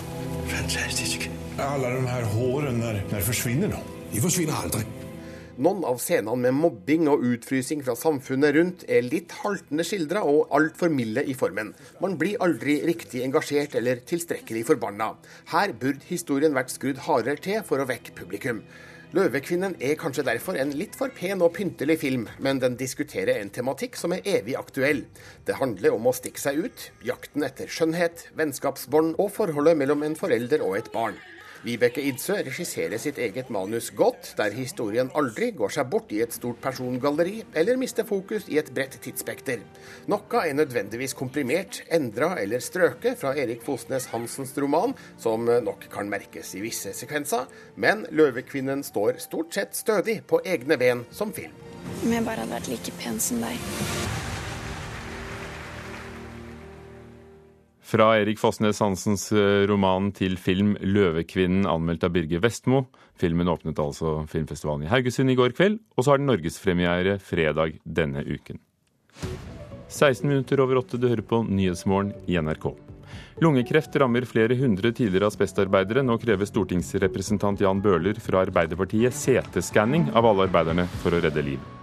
Fantastisk. 0.52 1.26
Alle 1.58 1.90
de 1.96 2.06
her 2.06 2.30
hårene, 2.36 2.78
når, 2.78 3.02
når 3.10 3.26
forsvinner 3.26 3.74
de? 3.74 3.82
De 4.12 4.22
forsvinner 4.22 4.60
aldri. 4.62 4.86
Noen 5.58 5.80
av 5.90 5.96
scenene 5.98 6.38
med 6.38 6.54
mobbing 6.54 7.08
og 7.10 7.24
utfrysing 7.32 7.80
fra 7.82 7.96
samfunnet 7.98 8.54
rundt 8.54 8.84
er 8.86 9.02
litt 9.02 9.32
haltende 9.40 9.82
skildra 9.82 10.22
og 10.22 10.52
altfor 10.54 10.92
milde 10.94 11.24
i 11.26 11.34
formen. 11.34 11.72
Man 11.98 12.14
blir 12.20 12.38
aldri 12.44 12.76
riktig 12.86 13.24
engasjert 13.26 13.74
eller 13.80 13.98
tilstrekkelig 14.06 14.62
forbanna. 14.68 15.16
Her 15.50 15.74
burde 15.74 16.06
historien 16.06 16.54
vært 16.54 16.70
skrudd 16.70 17.02
hardere 17.08 17.42
til 17.42 17.66
for 17.66 17.82
å 17.82 17.88
vekke 17.90 18.14
publikum. 18.20 18.62
'Løvekvinnen' 19.08 19.78
er 19.80 19.94
kanskje 19.96 20.20
derfor 20.20 20.58
en 20.60 20.74
litt 20.76 20.92
for 20.98 21.08
pen 21.16 21.40
og 21.40 21.54
pyntelig 21.56 21.94
film, 22.02 22.26
men 22.44 22.58
den 22.60 22.74
diskuterer 22.76 23.38
en 23.40 23.48
tematikk 23.48 23.96
som 23.96 24.12
er 24.12 24.26
evig 24.28 24.52
aktuell. 24.60 25.00
Det 25.48 25.56
handler 25.56 25.96
om 25.96 26.10
å 26.10 26.12
stikke 26.12 26.42
seg 26.42 26.60
ut, 26.66 26.84
jakten 27.08 27.46
etter 27.46 27.72
skjønnhet, 27.72 28.26
vennskapsbånd 28.36 29.16
og 29.16 29.32
forholdet 29.32 29.80
mellom 29.80 30.04
en 30.04 30.18
forelder 30.18 30.60
og 30.60 30.76
et 30.82 30.92
barn. 30.92 31.16
Vibeke 31.68 32.00
Idsøe 32.00 32.46
regisserer 32.46 32.96
sitt 32.96 33.18
eget 33.20 33.50
manus 33.52 33.90
godt, 33.92 34.30
der 34.38 34.54
historien 34.56 35.10
aldri 35.18 35.50
går 35.56 35.75
seg 35.75 35.90
bort 35.92 36.14
i 36.16 36.22
et 36.25 36.32
stort 36.32 36.62
persongalleri 36.64 37.42
eller 37.60 37.76
mister 37.76 38.08
fokus 38.08 38.46
i 38.48 38.56
et 38.60 38.70
bredt 38.72 38.96
tidsspekter. 39.04 39.60
Noe 40.08 40.40
er 40.48 40.56
nødvendigvis 40.56 41.12
komprimert, 41.18 41.82
endra 41.92 42.30
eller 42.40 42.64
strøket 42.64 43.20
fra 43.20 43.34
Erik 43.37 43.66
Fosnes 43.66 44.08
Hansens 44.14 44.56
roman, 44.56 44.96
som 45.20 45.44
nok 45.44 45.90
kan 45.92 46.08
merkes 46.08 46.54
i 46.56 46.64
visse 46.64 46.94
sekvenser, 46.96 47.44
men 47.76 48.06
'Løvekvinnen' 48.08 48.87
står 48.87 49.20
stort 49.20 49.52
sett 49.52 49.76
stødig 49.76 50.22
på 50.25 50.40
egne 50.46 50.80
ben 50.80 51.04
som 51.12 51.34
film. 51.37 51.52
Om 52.00 52.12
jeg 52.12 52.25
bare 52.25 52.46
hadde 52.46 52.54
vært 52.56 52.72
like 52.72 52.96
pen 53.02 53.20
som 53.20 53.44
deg. 53.44 54.07
Fra 57.88 58.11
Erik 58.21 58.37
Fossnes 58.37 58.83
Hansens 58.85 59.30
eh, 59.33 59.64
roman 59.68 60.11
til 60.12 60.35
film 60.37 60.75
'Løvekvinnen', 60.76 61.64
anmeldt 61.64 62.02
av 62.04 62.12
Birger 62.12 62.42
Vestmo. 62.45 62.83
Filmen 63.16 63.49
åpnet 63.49 63.80
altså 63.80 64.26
filmfestivalen 64.28 64.85
i 64.85 64.90
Haugesund 64.92 65.33
i 65.33 65.37
går 65.38 65.54
kveld, 65.57 65.78
og 65.97 66.04
så 66.04 66.12
har 66.12 66.21
den 66.21 66.28
norgespremiere 66.28 67.16
fredag 67.16 67.78
denne 67.88 68.26
uken. 68.28 68.61
16 69.88 70.28
minutter 70.28 70.61
over 70.61 70.83
åtte, 70.83 71.00
du 71.00 71.09
hører 71.09 71.25
på 71.25 71.40
Nyhetsmorgen 71.49 72.12
i 72.28 72.37
NRK. 72.37 72.68
Lungekreft 73.40 73.97
rammer 73.97 74.28
flere 74.28 74.61
hundre 74.61 74.92
tidligere 74.92 75.33
asbestarbeidere. 75.33 76.04
Nå 76.04 76.18
krever 76.21 76.45
stortingsrepresentant 76.45 77.64
Jan 77.64 77.80
Bøhler 77.80 78.21
fra 78.21 78.45
Arbeiderpartiet 78.45 79.16
CT-skanning 79.16 80.11
av 80.12 80.28
alle 80.28 80.50
arbeiderne 80.50 80.85
for 81.00 81.16
å 81.16 81.25
redde 81.25 81.49
liv. 81.54 81.77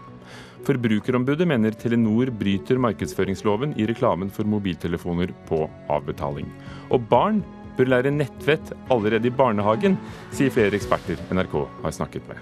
Forbrukerombudet 0.66 1.46
mener 1.46 1.76
Telenor 1.78 2.32
bryter 2.34 2.80
markedsføringsloven 2.82 3.76
i 3.78 3.86
reklamen 3.86 4.32
for 4.34 4.50
mobiltelefoner 4.50 5.30
på 5.46 5.68
avbetaling. 5.94 6.48
Og 6.90 7.06
barn 7.12 7.44
bør 7.78 7.92
lære 7.92 8.14
nettvett 8.14 8.72
allerede 8.90 9.30
i 9.30 9.36
barnehagen, 9.36 10.00
sier 10.34 10.50
flere 10.54 10.74
eksperter 10.74 11.22
NRK 11.36 11.54
har 11.84 11.94
snakket 11.94 12.26
med. 12.32 12.42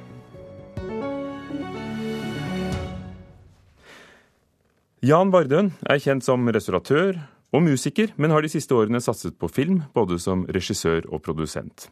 Jan 5.03 5.33
Bardøen 5.33 5.73
er 5.91 5.99
kjent 5.99 6.23
som 6.23 6.47
restauratør 6.47 7.19
og 7.51 7.65
musiker, 7.67 8.15
men 8.15 8.31
har 8.31 8.45
de 8.45 8.53
siste 8.55 8.71
årene 8.71 9.03
satset 9.03 9.35
på 9.35 9.51
film, 9.51 9.83
både 9.91 10.15
som 10.15 10.47
regissør 10.47 11.09
og 11.11 11.25
produsent. 11.27 11.89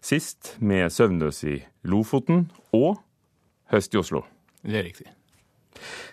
Sist 0.00 0.56
med 0.58 0.88
'Søvnløs 0.88 1.44
i 1.44 1.60
Lofoten' 1.84 2.48
og 2.72 2.96
'Høst 3.70 3.94
i 3.94 3.98
Oslo'. 4.00 4.24
Det 4.64 4.78
er 4.78 4.84
riktig. 4.88 5.19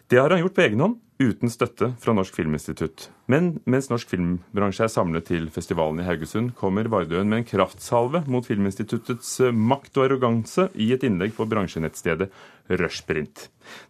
Det 0.07 0.19
har 0.21 0.31
han 0.31 0.39
gjort 0.39 0.55
på 0.55 0.63
egen 0.63 0.83
hånd, 0.83 0.99
uten 1.17 1.49
støtte 1.49 1.89
fra 1.99 2.13
Norsk 2.13 2.35
Filminstitutt. 2.37 3.07
Men 3.31 3.57
mens 3.65 3.89
norsk 3.89 4.09
filmbransje 4.11 4.85
er 4.85 4.91
samlet 4.93 5.27
til 5.31 5.49
festivalen 5.53 5.99
i 6.03 6.05
Haugesund, 6.05 6.53
kommer 6.59 6.89
Vardøen 6.93 7.29
med 7.29 7.41
en 7.41 7.47
kraftsalve 7.49 8.21
mot 8.29 8.45
Filminstituttets 8.45 9.33
makt 9.51 9.97
og 9.97 10.05
arroganse 10.05 10.69
i 10.77 10.91
et 10.95 11.03
innlegg 11.07 11.33
på 11.35 11.47
bransjenettstedet 11.49 12.29
Rushprint. 12.69 13.47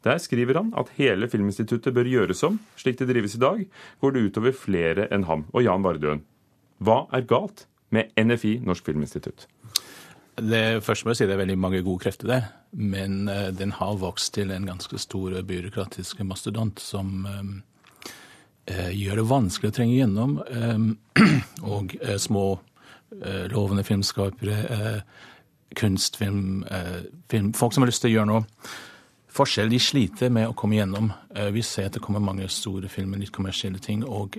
Der 0.08 0.22
skriver 0.24 0.62
han 0.62 0.72
at 0.80 0.94
hele 0.98 1.30
Filminstituttet 1.30 1.94
bør 1.94 2.10
gjøres 2.10 2.44
om. 2.48 2.62
Slik 2.80 3.02
det 3.02 3.10
drives 3.12 3.36
i 3.36 3.44
dag, 3.44 3.66
går 4.02 4.16
det 4.16 4.28
utover 4.30 4.56
flere 4.56 5.10
enn 5.12 5.28
ham 5.28 5.46
og 5.54 5.68
Jan 5.68 5.86
Vardøen. 5.86 6.24
Hva 6.80 7.04
er 7.14 7.28
galt 7.28 7.68
med 7.94 8.14
NFI, 8.18 8.60
Norsk 8.66 8.88
Filminstitutt? 8.88 9.48
Det 10.38 10.84
Først 10.86 11.04
må 11.04 11.12
jeg 11.12 11.22
si 11.22 11.26
det 11.26 11.34
er 11.34 11.42
veldig 11.42 11.58
mange 11.58 11.82
gode 11.82 12.04
krefter 12.04 12.30
der, 12.30 12.50
men 12.78 13.30
uh, 13.30 13.48
den 13.54 13.72
har 13.72 13.98
vokst 13.98 14.34
til 14.38 14.52
en 14.54 14.68
ganske 14.70 15.00
stor 15.02 15.34
byråkratisk 15.42 16.22
mastodont 16.22 16.80
som 16.80 17.26
um, 17.26 17.54
uh, 18.70 18.92
gjør 18.94 19.22
det 19.22 19.30
vanskelig 19.32 19.72
å 19.72 19.78
trenge 19.80 19.98
gjennom. 19.98 20.38
Og 21.76 21.98
små 22.22 22.48
lovende 23.48 23.86
filmskapere, 23.88 24.98
kunstfilm, 25.80 26.66
film, 27.32 27.54
folk 27.56 27.72
som 27.74 27.86
har 27.86 27.90
lyst 27.90 28.04
til 28.04 28.12
å 28.12 28.16
gjøre 28.18 28.30
noe 28.30 28.42
forskjell. 29.32 29.72
De 29.72 29.80
sliter 29.80 30.34
med 30.36 30.50
å 30.50 30.56
komme 30.60 30.76
gjennom. 30.76 31.08
Vi 31.56 31.64
ser 31.64 31.88
at 31.88 31.96
det 31.96 32.02
kommer 32.04 32.20
mange 32.20 32.50
store 32.52 32.92
filmer, 32.92 33.22
litt 33.24 33.32
kommersielle 33.32 33.80
ting. 33.80 34.04
og 34.04 34.36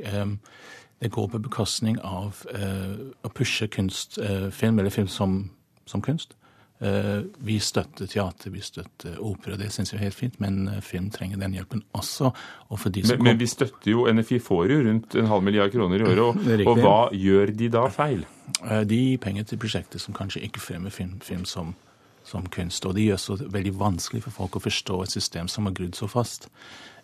det 1.01 1.11
går 1.15 1.31
på 1.33 1.41
bekostning 1.49 1.97
av 2.05 2.45
å 2.45 3.33
pushe 3.33 3.71
kunstfilm, 3.73 4.79
eller 4.79 4.93
film 4.93 5.09
som 5.09 5.41
som 5.89 6.03
kunst. 6.03 6.37
Eh, 6.81 7.23
vi 7.39 7.59
støtter 7.59 8.07
teater, 8.07 8.51
vi 8.55 8.61
støtter 8.63 9.17
opera, 9.19 9.57
det 9.59 9.73
syns 9.75 9.91
jeg 9.91 9.99
er 9.99 10.05
helt 10.07 10.15
fint, 10.15 10.37
men 10.39 10.69
eh, 10.71 10.83
film 10.85 11.09
trenger 11.11 11.41
den 11.41 11.57
hjelpen 11.57 11.83
også. 11.93 12.31
Og 12.71 12.79
Men, 12.95 13.23
men, 13.23 13.39
vi 13.39 13.47
støtter 13.47 13.91
jo, 13.91 14.07
NFI 14.07 14.39
får 14.39 14.71
jo 14.71 14.79
rundt 14.87 15.15
en 15.15 15.27
halv 15.27 15.43
milliard 15.43 15.73
kroner 15.73 15.99
i 15.99 16.07
året, 16.07 16.19
og, 16.19 16.69
og 16.71 16.79
hva 16.79 16.99
gjør 17.11 17.51
de 17.51 17.69
da 17.69 17.89
feil? 17.91 18.25
Eh, 18.63 18.85
de 18.87 18.97
gir 18.97 19.19
penger 19.19 19.43
til 19.43 19.59
prosjekter 19.59 19.99
som 19.99 20.15
kanskje 20.15 20.45
ikke 20.47 20.63
fremmer 20.63 20.95
film, 20.95 21.19
film 21.21 21.45
som, 21.45 21.75
som 22.23 22.47
kunst. 22.47 22.87
Og 22.87 22.95
det 22.95 23.09
gjør 23.09 23.25
så 23.25 23.39
veldig 23.43 23.75
vanskelig 23.75 24.23
for 24.29 24.39
folk 24.39 24.61
å 24.61 24.67
forstå 24.69 25.03
et 25.03 25.17
system 25.19 25.51
som 25.51 25.67
har 25.67 25.75
grudd 25.75 25.99
så 25.99 26.07
fast. 26.07 26.47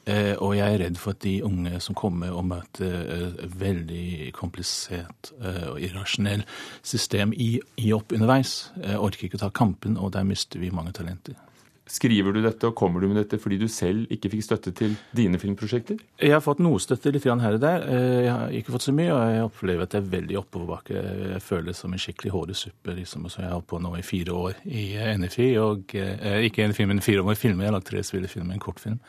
Eh, 0.04 0.34
og 0.36 0.56
jeg 0.58 0.66
er 0.74 0.82
redd 0.84 1.00
for 1.00 1.14
at 1.14 1.22
de 1.24 1.38
unge 1.46 1.80
som 1.80 1.96
kommer 1.96 2.34
og 2.34 2.44
møter 2.50 2.98
et 3.14 3.56
veldig 3.60 4.32
komplisert 4.36 5.32
og 5.40 5.80
irrasjonell 5.80 6.44
system 6.82 7.32
i, 7.32 7.56
i 7.80 7.92
opp 7.96 8.12
underveis, 8.12 8.70
orker 8.98 9.28
ikke 9.28 9.40
å 9.40 9.46
ta 9.46 9.50
kampen, 9.54 9.96
og 9.96 10.12
der 10.16 10.26
mister 10.28 10.60
vi 10.60 10.72
mange 10.74 10.92
talenter. 10.96 11.38
Skriver 11.84 12.32
du 12.32 12.38
dette 12.40 12.64
og 12.64 12.72
kommer 12.78 13.02
du 13.02 13.10
med 13.10 13.18
dette 13.18 13.36
fordi 13.36 13.58
du 13.60 13.66
selv 13.68 14.08
ikke 14.12 14.30
fikk 14.32 14.44
støtte 14.46 14.70
til 14.72 14.94
dine 15.12 15.36
filmprosjekter? 15.40 15.98
Jeg 16.16 16.32
har 16.32 16.40
fått 16.40 16.62
noe 16.64 16.80
støtte 16.80 17.12
litt 17.12 17.26
her 17.28 17.58
og 17.58 17.60
der. 17.60 17.84
Eh, 17.84 18.20
jeg 18.24 18.32
har 18.32 18.54
ikke 18.56 18.72
fått 18.72 18.86
så 18.86 18.94
mye, 18.96 19.10
og 19.12 19.34
jeg 19.34 19.44
opplever 19.50 19.84
at 19.84 19.92
det 19.92 20.00
er 20.00 20.08
veldig 20.14 20.38
oppoverbakke. 20.40 21.04
Jeg 21.34 21.42
føler 21.44 21.68
det 21.68 21.76
som 21.76 21.92
en 21.92 22.00
skikkelig 22.00 22.32
håresuppe. 22.32 22.96
Liksom. 22.96 23.28
som 23.28 23.42
jeg 23.42 23.50
har 23.50 23.58
holdt 23.58 23.68
på 23.68 23.82
nå 23.84 23.92
i 23.98 24.06
fire 24.06 24.32
år 24.32 24.64
i 24.64 24.86
NFI, 25.20 25.50
og 25.60 25.94
eh, 26.00 26.40
ikke 26.48 26.70
NFI, 26.72 26.88
men 26.88 27.04
fire 27.04 27.20
år 27.20 27.28
med 27.34 27.40
filmer. 27.42 27.66
Jeg 27.66 27.72
har 27.72 27.76
lagd 27.76 27.90
tre 27.90 28.04
spillefilmer, 28.08 28.56
en 28.56 28.64
kortfilm. 28.64 29.00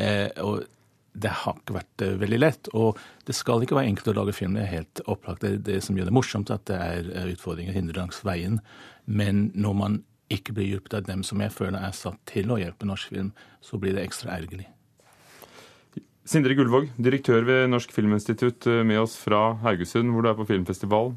Eh, 0.00 0.28
og 0.42 0.64
det 1.20 1.32
har 1.42 1.56
ikke 1.58 1.76
vært 1.76 2.04
veldig 2.22 2.38
lett. 2.40 2.70
Og 2.78 2.98
det 3.26 3.34
skal 3.36 3.64
ikke 3.64 3.76
være 3.78 3.92
enkelt 3.92 4.12
å 4.12 4.18
lage 4.20 4.36
film. 4.36 4.54
Det 4.56 4.64
er 4.64 4.76
helt 4.78 5.02
opplagt. 5.10 5.42
Det 5.42 5.52
er 5.52 5.64
det 5.66 5.80
som 5.84 5.98
gjør 5.98 6.08
det 6.08 6.16
morsomt, 6.16 6.52
at 6.54 6.68
det 6.70 6.78
er 6.78 7.32
utfordringer 7.34 7.76
hindre 7.76 7.98
langs 7.98 8.22
veien. 8.26 8.60
Men 9.10 9.48
når 9.58 9.76
man 9.76 10.02
ikke 10.30 10.54
blir 10.54 10.68
hjulpet 10.68 11.00
av 11.00 11.08
dem 11.08 11.24
som 11.26 11.40
jeg 11.42 11.52
føler 11.54 11.82
er 11.82 11.96
satt 11.96 12.20
til 12.30 12.52
å 12.54 12.58
hjelpe 12.60 12.86
norsk 12.86 13.10
film, 13.10 13.32
så 13.64 13.80
blir 13.82 13.96
det 13.96 14.06
ekstra 14.06 14.36
ergerlig. 14.36 14.68
Sindre 16.30 16.54
Gullvåg, 16.54 16.92
direktør 17.00 17.42
ved 17.48 17.64
Norsk 17.72 17.90
Filminstitutt, 17.90 18.66
eh, 18.70 18.84
med 18.86 19.00
oss 19.00 19.16
fra 19.18 19.56
Haugesund, 19.64 20.12
hvor 20.12 20.22
du 20.22 20.28
er 20.30 20.38
på 20.38 20.46
filmfestival. 20.46 21.16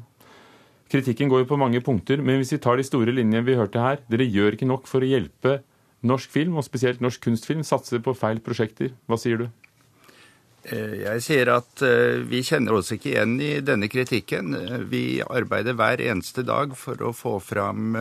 Kritikken 0.90 1.30
går 1.30 1.44
jo 1.44 1.50
på 1.52 1.58
mange 1.58 1.80
punkter, 1.80 2.18
men 2.18 2.40
hvis 2.40 2.52
vi 2.56 2.58
tar 2.58 2.76
de 2.76 2.86
store 2.86 3.14
linjene 3.14 3.44
vi 3.46 3.56
hørte 3.56 3.80
her 3.80 4.02
Dere 4.10 4.26
gjør 4.26 4.54
ikke 4.54 4.68
nok 4.68 4.86
for 4.86 5.00
å 5.00 5.08
hjelpe 5.08 5.62
norsk 6.04 6.30
film, 6.30 6.58
og 6.60 6.66
spesielt 6.66 7.02
norsk 7.04 7.22
kunstfilm, 7.24 7.64
satser 7.66 8.02
på 8.04 8.16
feil 8.18 8.42
prosjekter. 8.44 8.92
Hva 9.08 9.18
sier 9.20 9.44
du? 9.44 9.48
Eh, 10.64 11.00
jeg 11.02 11.24
sier 11.24 11.52
at 11.56 11.84
eh, 11.84 12.22
vi 12.24 12.44
kjenner 12.46 12.78
oss 12.78 12.94
ikke 12.94 13.12
igjen 13.14 13.36
i 13.42 13.52
denne 13.64 13.90
kritikken. 13.92 14.54
Vi 14.92 15.20
arbeider 15.24 15.76
hver 15.76 16.04
eneste 16.04 16.46
dag 16.46 16.76
for 16.78 17.00
å 17.04 17.14
få 17.16 17.38
fram 17.42 17.96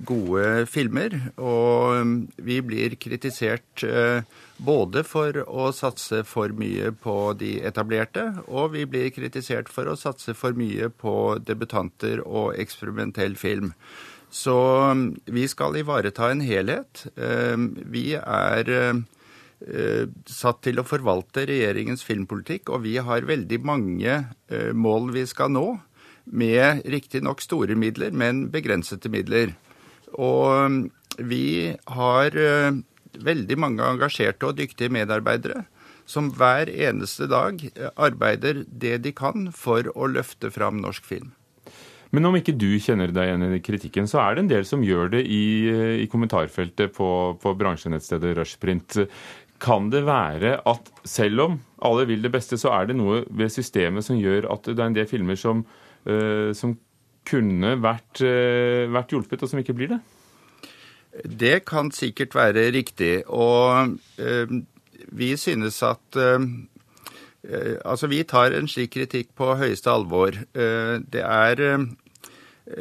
gode 0.00 0.66
filmer. 0.70 1.14
Og 1.40 2.00
um, 2.00 2.14
vi 2.36 2.60
blir 2.64 2.96
kritisert 3.00 3.84
eh, 3.86 4.22
både 4.62 5.02
for 5.06 5.42
å 5.44 5.70
satse 5.76 6.22
for 6.28 6.54
mye 6.56 6.92
på 7.02 7.16
de 7.38 7.58
etablerte, 7.66 8.28
og 8.48 8.72
vi 8.76 8.86
blir 8.88 9.12
kritisert 9.14 9.70
for 9.72 9.90
å 9.90 9.98
satse 9.98 10.34
for 10.38 10.56
mye 10.56 10.88
på 10.88 11.36
debutanter 11.44 12.22
og 12.24 12.56
eksperimentell 12.60 13.36
film. 13.38 13.72
Så 14.32 14.56
um, 14.90 15.10
vi 15.28 15.44
skal 15.50 15.76
ivareta 15.76 16.30
en 16.32 16.40
helhet. 16.40 17.04
Um, 17.20 17.74
vi 17.92 18.14
er 18.16 18.70
eh, 18.72 20.06
satt 20.24 20.62
til 20.64 20.80
å 20.80 20.86
forvalte 20.88 21.44
regjeringens 21.50 22.04
filmpolitikk, 22.06 22.72
og 22.72 22.86
vi 22.86 22.96
har 22.96 23.28
veldig 23.28 23.58
mange 23.68 24.14
eh, 24.48 24.70
mål 24.72 25.12
vi 25.18 25.26
skal 25.28 25.52
nå. 25.52 25.66
Med 26.32 26.84
riktignok 26.86 27.42
store 27.42 27.74
midler, 27.76 28.14
men 28.14 28.46
begrensede 28.54 29.10
midler. 29.12 29.52
Og 30.14 30.48
um, 30.64 30.80
vi 31.18 31.74
har 31.92 32.38
uh, 32.38 32.78
veldig 33.20 33.58
mange 33.60 33.84
engasjerte 33.84 34.48
og 34.48 34.56
dyktige 34.60 34.92
medarbeidere 34.94 35.66
som 36.08 36.30
hver 36.38 36.70
eneste 36.72 37.28
dag 37.30 37.60
uh, 37.74 37.90
arbeider 37.98 38.62
det 38.64 39.00
de 39.04 39.12
kan 39.12 39.50
for 39.52 39.90
å 39.92 40.08
løfte 40.14 40.52
fram 40.54 40.80
norsk 40.80 41.04
film. 41.10 41.34
Men 42.12 42.28
om 42.28 42.36
ikke 42.36 42.54
du 42.60 42.68
kjenner 42.82 43.12
deg 43.14 43.30
igjen 43.30 43.56
i 43.56 43.62
kritikken, 43.64 44.08
så 44.10 44.20
er 44.20 44.34
det 44.34 44.42
en 44.42 44.50
del 44.50 44.66
som 44.68 44.84
gjør 44.84 45.14
det 45.14 45.22
i, 45.24 45.44
uh, 45.72 45.94
i 46.02 46.08
kommentarfeltet 46.12 46.92
på, 46.96 47.08
på 47.40 47.54
bransjenettstedet 47.58 48.34
Rushprint. 48.36 48.98
Kan 49.62 49.88
det 49.92 50.02
være 50.04 50.56
at 50.68 50.90
selv 51.08 51.44
om 51.46 51.60
alle 51.86 52.04
vil 52.10 52.24
det 52.24 52.32
beste, 52.34 52.58
så 52.60 52.74
er 52.76 52.90
det 52.90 52.98
noe 52.98 53.22
ved 53.30 53.52
systemet 53.54 54.04
som 54.04 54.18
gjør 54.18 54.50
at 54.52 54.66
det 54.68 54.76
er 54.76 54.90
en 54.90 54.98
del 54.98 55.08
filmer 55.08 55.38
som, 55.40 55.64
uh, 56.08 56.50
som 56.56 56.76
kunne 57.28 57.76
vært, 57.80 58.20
uh, 58.20 58.90
vært 58.92 59.14
hjulpet, 59.14 59.40
og 59.40 59.52
som 59.52 59.62
ikke 59.62 59.76
blir 59.78 59.94
det? 59.94 60.02
Det 61.28 61.56
kan 61.68 61.92
sikkert 61.94 62.36
være 62.36 62.68
riktig. 62.74 63.22
Og 63.32 63.96
uh, 64.20 64.60
vi 65.12 65.32
synes 65.40 65.80
at 65.84 66.16
Altså, 67.42 68.06
vi 68.06 68.22
tar 68.28 68.54
en 68.54 68.68
slik 68.70 68.92
kritikk 68.94 69.32
på 69.38 69.54
høyeste 69.58 69.90
alvor. 69.90 70.36
Det 70.54 71.22
er, 71.26 71.62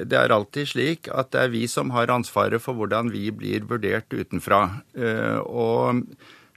det 0.06 0.17
er 0.19 0.34
alltid 0.36 0.69
slik 0.69 1.10
at 1.10 1.32
det 1.34 1.41
er 1.41 1.54
vi 1.56 1.63
som 1.71 1.89
har 1.95 2.13
ansvaret 2.13 2.62
for 2.62 2.78
hvordan 2.78 3.10
vi 3.10 3.32
blir 3.34 3.65
vurdert 3.65 4.13
utenfra. 4.13 4.62
Og 5.50 6.04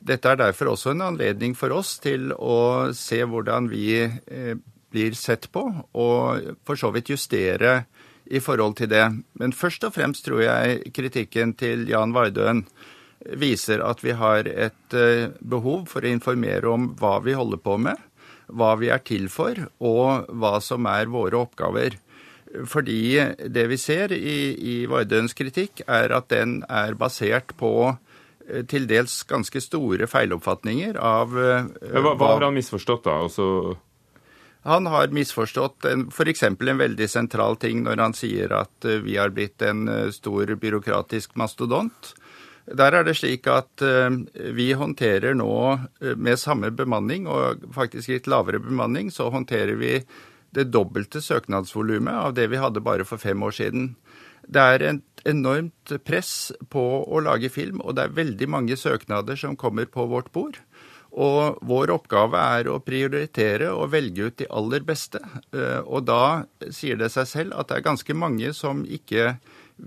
dette 0.04 0.28
er 0.28 0.42
derfor 0.42 0.74
også 0.74 0.92
en 0.92 1.06
anledning 1.08 1.56
for 1.56 1.72
oss 1.72 1.96
til 2.04 2.28
å 2.36 2.92
se 2.92 3.22
hvordan 3.24 3.70
vi 3.72 3.88
blir 4.94 5.16
sett 5.18 5.48
på, 5.50 5.64
og 5.96 6.52
for 6.66 6.78
så 6.78 6.92
vidt 6.94 7.10
justere 7.10 7.84
i 8.30 8.40
forhold 8.40 8.76
til 8.78 8.90
det. 8.92 9.04
Men 9.40 9.52
først 9.56 9.84
og 9.88 9.96
fremst 9.96 10.24
tror 10.28 10.44
jeg 10.44 10.92
kritikken 10.94 11.56
til 11.58 11.88
Jan 11.90 12.14
Vardøen 12.14 12.64
viser 13.40 13.82
at 13.84 14.02
vi 14.04 14.14
har 14.18 14.48
et 14.48 14.96
eh, 14.96 15.30
behov 15.40 15.86
for 15.90 16.04
å 16.04 16.12
informere 16.12 16.70
om 16.70 16.90
hva 17.00 17.18
vi 17.24 17.36
holder 17.36 17.60
på 17.64 17.76
med, 17.80 18.00
hva 18.52 18.74
vi 18.80 18.90
er 18.92 19.00
til 19.06 19.30
for, 19.32 19.58
og 19.80 20.28
hva 20.28 20.58
som 20.64 20.88
er 20.90 21.12
våre 21.12 21.40
oppgaver. 21.40 21.98
Fordi 22.70 23.18
det 23.50 23.64
vi 23.70 23.78
ser 23.80 24.12
i, 24.14 24.38
i 24.54 24.74
Vardøens 24.90 25.34
kritikk, 25.34 25.82
er 25.88 26.14
at 26.14 26.28
den 26.30 26.60
er 26.68 26.94
basert 26.98 27.56
på 27.58 27.72
eh, 27.88 28.62
til 28.70 28.86
dels 28.90 29.22
ganske 29.30 29.64
store 29.64 30.10
feiloppfatninger 30.10 31.00
av 31.00 31.34
hva, 31.34 32.12
hva, 32.12 32.30
har 32.36 32.48
han 32.50 32.60
misforstått, 32.60 33.08
da? 33.08 33.18
Altså 33.24 33.76
han 34.64 34.86
har 34.86 35.08
misforstått 35.12 35.84
f.eks. 36.08 36.42
en 36.42 36.78
veldig 36.78 37.08
sentral 37.10 37.58
ting 37.60 37.82
når 37.84 38.00
han 38.00 38.14
sier 38.16 38.52
at 38.56 38.86
eh, 38.88 39.02
vi 39.04 39.18
har 39.20 39.34
blitt 39.36 39.60
en 39.62 39.84
eh, 39.92 40.12
stor 40.14 40.54
byråkratisk 40.56 41.36
mastodont. 41.36 42.14
Der 42.64 42.96
er 42.96 43.04
det 43.04 43.16
slik 43.18 43.48
at 43.52 43.82
eh, 43.84 44.08
vi 44.56 44.70
håndterer 44.72 45.36
nå 45.36 45.54
med 46.16 46.40
samme 46.40 46.70
bemanning, 46.72 47.26
og 47.28 47.66
faktisk 47.74 48.12
litt 48.12 48.30
lavere 48.30 48.62
bemanning, 48.62 49.10
så 49.12 49.28
håndterer 49.34 49.76
vi 49.80 49.98
det 50.54 50.70
dobbelte 50.72 51.20
søknadsvolumet 51.20 52.14
av 52.14 52.34
det 52.36 52.48
vi 52.52 52.60
hadde 52.62 52.84
bare 52.84 53.04
for 53.08 53.20
fem 53.20 53.42
år 53.42 53.56
siden. 53.58 53.90
Det 54.46 54.60
er 54.60 54.84
et 54.86 55.24
enormt 55.28 55.94
press 56.04 56.52
på 56.72 56.82
å 57.04 57.22
lage 57.24 57.50
film, 57.52 57.80
og 57.82 57.96
det 57.96 58.06
er 58.06 58.18
veldig 58.18 58.48
mange 58.50 58.76
søknader 58.78 59.38
som 59.40 59.56
kommer 59.56 59.88
på 59.90 60.06
vårt 60.10 60.30
bord. 60.32 60.60
Og 61.14 61.60
vår 61.62 61.92
oppgave 61.94 62.40
er 62.58 62.68
å 62.68 62.80
prioritere 62.82 63.70
og 63.70 63.92
velge 63.92 64.28
ut 64.28 64.38
de 64.40 64.48
aller 64.50 64.82
beste. 64.86 65.20
Eh, 65.54 65.80
og 65.84 66.08
da 66.08 66.44
sier 66.74 66.98
det 66.98 67.12
seg 67.14 67.28
selv 67.30 67.58
at 67.58 67.70
det 67.70 67.78
er 67.78 67.86
ganske 67.86 68.16
mange 68.18 68.50
som 68.56 68.82
ikke 68.82 69.36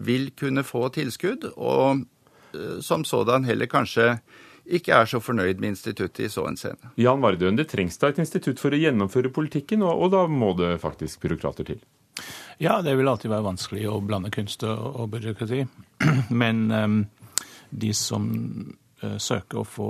vil 0.08 0.32
kunne 0.40 0.64
få 0.68 0.88
tilskudd, 0.96 1.52
og 1.56 1.84
eh, 1.92 2.06
som 2.82 3.06
sådan 3.06 3.48
heller 3.48 3.70
kanskje 3.72 4.18
ikke 4.68 4.96
er 4.96 5.08
så 5.08 5.22
fornøyd 5.24 5.62
med 5.64 5.76
instituttet 5.76 6.26
i 6.26 6.32
så 6.32 6.44
henseende. 6.48 6.92
Jan 7.00 7.22
Vardøen, 7.24 7.56
det 7.56 7.70
trengs 7.72 8.00
da 8.02 8.12
et 8.12 8.20
institutt 8.20 8.60
for 8.60 8.76
å 8.76 8.80
gjennomføre 8.80 9.32
politikken, 9.34 9.86
og, 9.88 10.02
og, 10.04 10.12
da 10.12 10.26
må 10.28 10.52
det 10.60 10.74
faktisk 10.84 11.24
byråkrater 11.24 11.70
til? 11.72 11.80
Ja, 12.60 12.82
det 12.84 12.98
vil 12.98 13.08
alltid 13.08 13.32
være 13.32 13.46
vanskelig 13.46 13.86
å 13.88 14.02
blande 14.04 14.34
kunst 14.34 14.66
og, 14.68 15.06
byråkrati. 15.14 15.64
Men 16.42 16.68
um, 16.74 17.00
de 17.70 17.94
som 17.96 18.28
Eh, 18.28 18.87
søke 19.22 19.60
å 19.60 19.66
få 19.68 19.88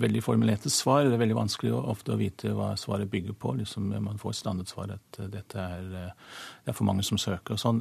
veldig 0.00 0.20
formulerte 0.24 0.70
svar. 0.72 1.06
Det 1.06 1.16
er 1.16 1.22
veldig 1.22 1.38
vanskelig 1.38 1.72
ofte 1.78 2.12
å 2.12 2.18
vite 2.20 2.52
hva 2.56 2.74
svaret 2.76 3.10
bygger 3.10 3.36
på. 3.40 3.54
Liksom 3.56 3.88
man 4.04 4.20
får 4.20 4.34
et 4.34 4.40
standardsvar 4.40 4.94
at 4.96 5.20
eh, 5.20 5.30
dette 5.32 5.64
er, 5.64 5.86
eh, 5.96 6.38
det 6.64 6.74
er 6.74 6.76
for 6.76 6.88
mange 6.88 7.04
som 7.06 7.18
søker. 7.20 7.56
og 7.56 7.62
sånn. 7.62 7.80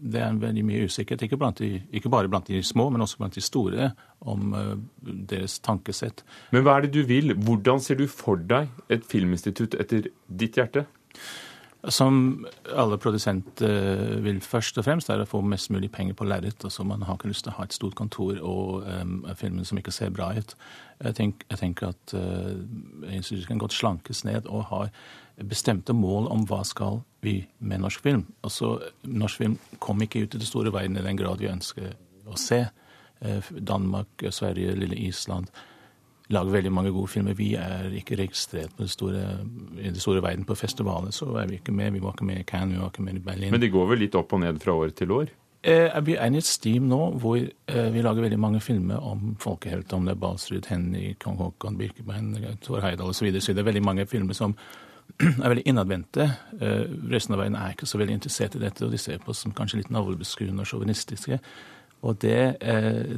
Det 0.00 0.20
er 0.20 0.40
veldig 0.40 0.64
mye 0.66 0.84
usikkerhet, 0.90 1.24
ikke, 1.24 1.52
de, 1.58 1.70
ikke, 1.96 2.12
bare 2.12 2.28
blant 2.28 2.48
de 2.48 2.62
små, 2.62 2.90
men 2.92 3.04
også 3.04 3.22
blant 3.22 3.36
de 3.36 3.44
store, 3.44 3.90
om 4.20 4.52
deres 5.00 5.58
tankesett. 5.64 6.24
Men 6.52 6.66
hva 6.66 6.76
er 6.76 6.86
det 6.86 6.92
du 6.98 7.02
vil? 7.08 7.34
Hvordan 7.34 7.80
ser 7.80 7.96
du 8.00 8.06
for 8.10 8.36
deg 8.36 8.68
et 8.92 9.06
filminstitutt 9.08 9.78
etter 9.80 10.10
ditt 10.28 10.60
hjerte? 10.60 10.84
Som 11.88 12.44
alle 12.76 12.98
produsenter 13.00 14.18
vil 14.20 14.40
først 14.44 14.76
og 14.78 14.84
fremst, 14.84 15.08
er 15.08 15.22
å 15.22 15.28
få 15.28 15.40
mest 15.40 15.70
mulig 15.72 15.88
penger 15.92 16.16
på 16.18 16.26
lerret. 16.28 16.60
Altså 16.66 16.84
man 16.84 17.06
har 17.08 17.16
ikke 17.16 17.30
lyst 17.30 17.46
til 17.46 17.54
å 17.54 17.56
ha 17.56 17.64
et 17.64 17.76
stort 17.76 17.96
kontor 17.96 18.36
og 18.44 18.84
um, 18.84 19.22
filmer 19.38 19.64
som 19.64 19.80
ikke 19.80 19.94
ser 19.94 20.12
bra 20.12 20.28
ut. 20.36 20.52
Jeg, 21.00 21.16
tenk, 21.16 21.46
jeg 21.48 21.62
tenker 21.62 21.94
at 21.94 22.12
uh, 22.12 22.52
instituttet 23.08 23.48
kan 23.48 23.62
godt 23.62 23.78
slankes 23.78 24.26
ned 24.28 24.50
og 24.52 24.66
ha 24.68 24.82
bestemte 25.48 25.96
mål 25.96 26.28
om 26.28 26.44
hva 26.50 26.60
skal 26.68 27.00
vi 27.24 27.38
med 27.64 27.80
norsk 27.80 28.04
film. 28.04 28.26
Altså, 28.44 28.74
Norsk 29.08 29.40
film 29.40 29.56
kom 29.80 30.04
ikke 30.04 30.26
ut 30.26 30.36
i 30.36 30.42
det 30.42 30.48
store 30.50 30.72
verden 30.74 31.00
i 31.00 31.06
den 31.06 31.16
grad 31.16 31.40
vi 31.40 31.48
ønsker 31.48 31.94
å 32.28 32.36
se. 32.36 32.66
Uh, 33.24 33.40
Danmark, 33.56 34.28
Sverige, 34.28 34.76
lille 34.76 35.00
Island 35.00 35.48
lager 36.30 36.54
veldig 36.54 36.72
mange 36.72 36.92
gode 36.94 37.10
filmer. 37.10 37.34
Vi 37.38 37.52
er 37.58 37.90
ikke 37.98 38.18
registrert 38.20 38.74
på 38.78 38.86
store, 38.90 39.24
i 39.78 39.88
den 39.88 40.00
store 40.00 40.22
verden 40.22 40.46
på 40.46 40.54
festivaler, 40.58 41.10
så 41.14 41.26
er 41.42 41.50
vi 41.50 41.58
ikke 41.58 41.74
med. 41.74 41.92
Vi 41.96 42.02
var 42.02 42.14
ikke 42.14 42.28
med 42.28 42.42
i 42.42 42.46
Cannes, 42.46 42.76
vi 42.76 42.82
var 42.82 42.92
ikke 42.92 43.06
med 43.06 43.18
i 43.18 43.24
Berlin. 43.24 43.54
Men 43.54 43.62
de 43.62 43.70
går 43.70 43.88
vel 43.90 44.04
litt 44.04 44.18
opp 44.18 44.34
og 44.36 44.44
ned 44.44 44.60
fra 44.62 44.76
år 44.78 44.94
til 44.96 45.14
år? 45.16 45.32
Eh, 45.62 45.92
vi 46.06 46.14
er 46.16 46.30
i 46.32 46.38
et 46.40 46.46
steam 46.48 46.86
nå 46.88 46.98
hvor 47.20 47.36
eh, 47.36 47.88
vi 47.92 48.00
lager 48.00 48.24
veldig 48.24 48.38
mange 48.40 48.60
filmer 48.64 49.02
om 49.04 49.34
folkehelter. 49.40 49.96
Om 49.96 50.06
det 50.08 50.14
er 50.14 50.20
Balsrud, 50.22 50.68
Henny, 50.70 51.16
Kong 51.20 51.36
Haakon, 51.40 51.76
Birkebein, 51.76 52.30
Thor 52.64 52.80
Heidal 52.80 53.10
osv. 53.10 53.18
Så, 53.18 53.26
videre. 53.26 53.42
så 53.44 53.52
det 53.52 53.64
er 53.64 53.68
veldig 53.68 53.84
mange 53.84 54.06
filmer 54.08 54.38
som 54.38 54.54
er 55.20 55.50
veldig 55.50 55.66
innadvendte. 55.68 56.30
Eh, 56.60 56.86
resten 57.12 57.36
av 57.36 57.42
verden 57.42 57.58
er 57.60 57.74
ikke 57.74 57.90
så 57.90 58.00
veldig 58.00 58.16
interessert 58.16 58.56
i 58.56 58.62
dette, 58.62 58.86
og 58.86 58.94
de 58.94 59.02
ser 59.02 59.20
på 59.20 59.34
oss 59.34 59.42
som 59.44 59.52
kanskje 59.52 59.82
litt 59.82 59.92
navlebeskuende 59.92 60.64
og 60.64 60.70
sjåvinistiske. 60.70 61.40
Og 62.00 62.16
det, 62.22 62.56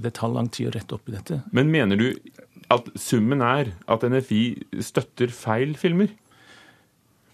det, 0.02 0.10
tar 0.10 0.32
lang 0.34 0.48
tid 0.50 0.66
å 0.66 0.72
rette 0.74 0.96
opp 0.96 1.06
i 1.06 1.12
dette. 1.14 1.36
Men 1.54 1.68
mener 1.70 2.00
du 2.00 2.08
at 2.72 2.92
summen 2.98 3.44
er 3.44 3.72
at 3.90 4.06
NFI 4.08 4.42
støtter 4.84 5.34
feil 5.34 5.76
filmer? 5.80 6.12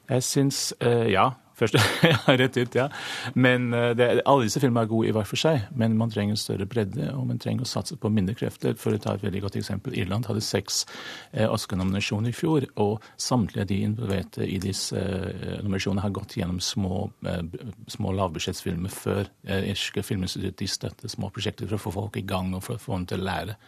Jeg 0.08 0.24
syns 0.24 0.72
ja. 0.80 1.30
Først, 1.58 1.74
ja, 2.06 2.18
rett 2.38 2.56
ut, 2.56 2.76
ja. 2.76 2.86
Men 3.34 3.72
eh, 3.74 3.90
det, 3.98 4.08
alle 4.28 4.46
disse 4.46 4.60
filmene 4.62 4.84
er 4.86 4.90
gode 4.90 5.08
i 5.10 5.14
hver 5.14 5.26
for 5.26 5.40
seg, 5.40 5.64
men 5.78 5.96
man 5.98 6.12
trenger 6.12 6.36
en 6.36 6.40
større 6.40 6.68
bredde, 6.70 7.08
og 7.14 7.26
man 7.30 7.40
trenger 7.42 7.66
å 7.66 7.68
satse 7.68 7.98
på 7.98 8.10
mindre 8.14 8.36
krefter. 8.38 8.76
For 8.78 8.94
å 8.94 9.00
ta 9.02 9.16
et 9.16 9.24
veldig 9.26 9.42
godt 9.46 9.58
eksempel, 9.58 9.96
Irland 9.98 10.28
hadde 10.30 10.44
seks 10.44 10.84
eh, 11.32 11.48
Oscar-nominasjoner 11.48 12.30
i 12.30 12.36
fjor, 12.36 12.68
og 12.78 13.04
samtlige 13.18 13.66
de 13.72 13.80
involverte 13.88 14.46
i 14.46 14.60
disse 14.62 14.98
eh, 14.98 15.58
nominasjonene 15.64 16.06
har 16.06 16.14
gått 16.14 16.38
gjennom 16.38 16.62
små, 16.62 17.08
eh, 17.26 17.42
små 17.90 18.14
lavbudsjettsfilmer 18.20 18.94
før 18.94 19.24
eh, 19.48 19.70
irske 19.72 20.04
filminstitutt 20.06 20.60
de 20.62 20.70
støtter 20.70 21.10
små 21.10 21.32
prosjekter 21.34 21.66
for 21.66 21.80
å 21.80 21.86
få 21.88 21.96
folk 21.98 22.22
i 22.22 22.26
gang 22.28 22.54
og 22.54 22.64
for 22.68 22.78
å 22.78 22.84
få 22.84 23.00
dem 23.00 23.10
til 23.10 23.24
å 23.24 23.30
lære. 23.32 23.58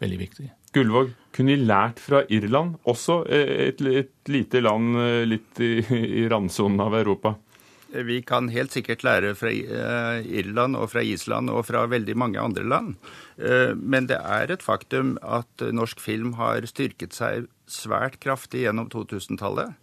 Veldig 0.00 0.18
viktig. 0.20 0.48
Gullvåg, 0.72 1.12
kunne 1.34 1.56
vi 1.56 1.68
lært 1.68 2.00
fra 2.00 2.22
Irland, 2.32 2.78
også 2.88 3.20
et, 3.26 3.82
et 3.82 4.30
lite 4.30 4.62
land 4.62 4.96
litt 5.28 5.60
i, 5.60 5.76
i 6.22 6.26
randsonen 6.30 6.80
av 6.80 6.96
Europa? 6.96 7.34
Vi 7.90 8.20
kan 8.22 8.46
helt 8.54 8.70
sikkert 8.70 9.02
lære 9.02 9.32
fra 9.34 9.50
Irland 9.50 10.78
og 10.78 10.92
fra 10.92 11.02
Island 11.02 11.50
og 11.50 11.64
fra 11.66 11.88
veldig 11.90 12.14
mange 12.22 12.38
andre 12.38 12.62
land. 12.62 12.92
Men 13.82 14.06
det 14.06 14.20
er 14.20 14.52
et 14.54 14.62
faktum 14.62 15.16
at 15.26 15.64
norsk 15.74 15.98
film 15.98 16.36
har 16.38 16.62
styrket 16.70 17.18
seg 17.18 17.48
svært 17.66 18.20
kraftig 18.22 18.62
gjennom 18.62 18.86
2000-tallet. 18.94 19.74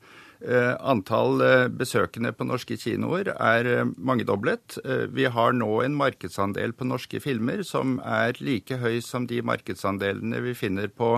Eh, 0.41 0.75
antall 0.85 1.41
eh, 1.41 1.67
besøkende 1.73 2.29
på 2.29 2.45
norske 2.45 2.75
kinoer 2.77 3.31
er 3.33 3.69
eh, 3.71 3.87
mangedoblet. 3.97 4.77
Vi 5.09 5.25
har 5.33 5.55
nå 5.57 5.69
en 5.81 5.97
markedsandel 5.97 6.75
på 6.77 6.85
norske 6.85 7.21
filmer 7.23 7.63
som 7.65 7.97
er 8.05 8.37
like 8.37 8.77
høy 8.77 9.01
som 9.01 9.25
de 9.25 9.41
markedsandelene 9.41 10.43
vi 10.45 10.53
finner 10.57 10.93
på 10.93 11.15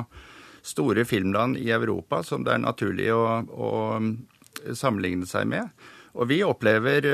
store 0.64 1.04
filmland 1.08 1.60
i 1.60 1.72
Europa, 1.76 2.22
som 2.24 2.46
det 2.48 2.56
er 2.56 2.64
naturlig 2.64 3.10
å, 3.12 3.44
å 3.44 4.72
sammenligne 4.76 5.28
seg 5.28 5.50
med. 5.52 5.68
Og 6.20 6.28
vi 6.32 6.40
opplever, 6.44 7.06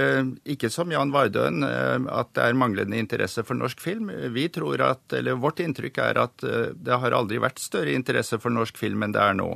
ikke 0.49 0.69
som 0.71 0.89
Jan 0.93 1.11
Vardøen, 1.13 1.65
at 1.65 2.31
det 2.33 2.45
er 2.45 2.57
manglende 2.57 2.97
interesse 2.97 3.43
for 3.45 3.57
norsk 3.59 3.81
film. 3.83 4.09
Vi 4.33 4.47
tror 4.55 4.81
at, 4.81 5.03
eller 5.13 5.37
Vårt 5.37 5.59
inntrykk 5.61 5.99
er 6.01 6.21
at 6.23 6.41
det 6.41 7.01
har 7.03 7.17
aldri 7.17 7.41
vært 7.43 7.61
større 7.61 7.93
interesse 7.93 8.39
for 8.41 8.55
norsk 8.55 8.79
film 8.81 9.05
enn 9.05 9.13
det 9.13 9.21
er 9.21 9.37
nå. 9.37 9.51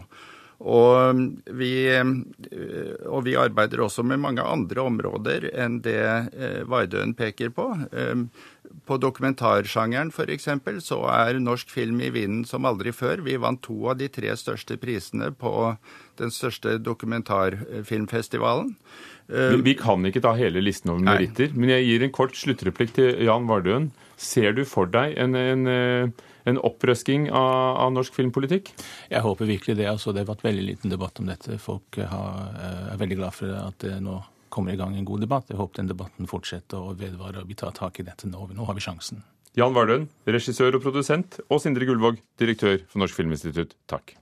Og 0.59 1.19
vi, 1.55 1.71
eh, 1.87 2.09
og 3.07 3.23
vi, 3.23 3.35
arbeider 3.39 3.79
også 3.85 4.03
med 4.03 4.19
mange 4.19 4.43
andre 4.43 4.83
områder 4.83 5.47
enn 5.53 5.77
det 5.85 6.01
eh, 6.03 6.65
Vardøen 6.67 7.13
peker 7.15 7.53
på. 7.55 7.69
Eh, 7.95 8.25
på 8.85 8.97
dokumentarsjangeren 8.99 10.11
f.eks. 10.11 10.49
så 10.83 10.99
er 11.13 11.39
norsk 11.39 11.71
film 11.71 12.01
i 12.03 12.11
vinden 12.11 12.43
som 12.45 12.67
aldri 12.67 12.91
før. 12.91 13.23
Vi 13.23 13.37
vant 13.39 13.61
to 13.63 13.87
av 13.87 14.01
de 14.01 14.09
tre 14.11 14.35
største 14.35 14.75
prisene 14.81 15.31
på 15.31 15.53
den 16.19 16.33
største 16.33 16.75
dokumentarfilmfestivalen. 16.83 18.75
Vi 19.29 19.75
kan 19.77 20.05
ikke 20.09 20.23
ta 20.25 20.33
hele 20.33 20.61
listen 20.63 20.89
over 20.91 21.05
meritter, 21.05 21.53
men 21.53 21.69
jeg 21.69 21.85
gir 21.85 22.03
en 22.03 22.13
kort 22.13 22.35
sluttreplikk 22.35 22.95
til 22.97 23.27
Jan 23.27 23.45
Vardøen. 23.47 23.91
Ser 24.19 24.55
du 24.57 24.63
for 24.67 24.89
deg 24.89 25.13
en, 25.21 25.37
en 25.37 26.13
en 26.47 26.59
opprøsking 26.69 27.29
av, 27.31 27.79
av, 27.85 27.93
norsk 27.95 28.15
filmpolitikk? 28.15 28.71
Jeg 29.11 29.25
håper 29.25 29.49
virkelig 29.49 29.77
det. 29.79 29.87
Altså, 29.91 30.13
det 30.13 30.23
har 30.23 30.31
vært 30.31 30.45
veldig 30.47 30.67
liten 30.67 30.93
debatt 30.93 31.19
om 31.19 31.29
dette. 31.29 31.57
Folk 31.61 31.99
har, 31.99 32.53
eh, 32.55 32.93
er 32.93 33.01
veldig 33.01 33.19
glad 33.19 33.35
for 33.35 33.55
at 33.59 33.79
det 33.83 33.97
nå 34.03 34.21
kommer 34.49 34.73
i 34.73 34.79
gang 34.79 34.95
en 34.97 35.05
god 35.05 35.25
debatt. 35.25 35.49
Jeg 35.49 35.59
håper 35.59 35.81
den 35.81 35.91
debatten 35.91 36.29
fortsetter 36.29 36.79
og 36.79 36.97
vedvarer, 37.01 37.43
og 37.43 37.49
vi 37.49 37.57
tar 37.59 37.75
tak 37.77 37.99
i 37.99 38.07
dette 38.07 38.29
nå. 38.29 38.47
Nå 38.55 38.65
har 38.65 38.77
vi 38.77 38.85
sjansen. 38.85 39.21
Jan 39.57 39.73
Vardøen, 39.73 40.07
regissør 40.29 40.77
og 40.77 40.83
produsent, 40.85 41.39
og 41.49 41.61
Sindre 41.61 41.87
Gullvåg, 41.89 42.19
direktør 42.39 42.83
for 42.87 43.01
Norsk 43.01 43.17
Filminstitutt, 43.17 43.73
takk. 43.89 44.15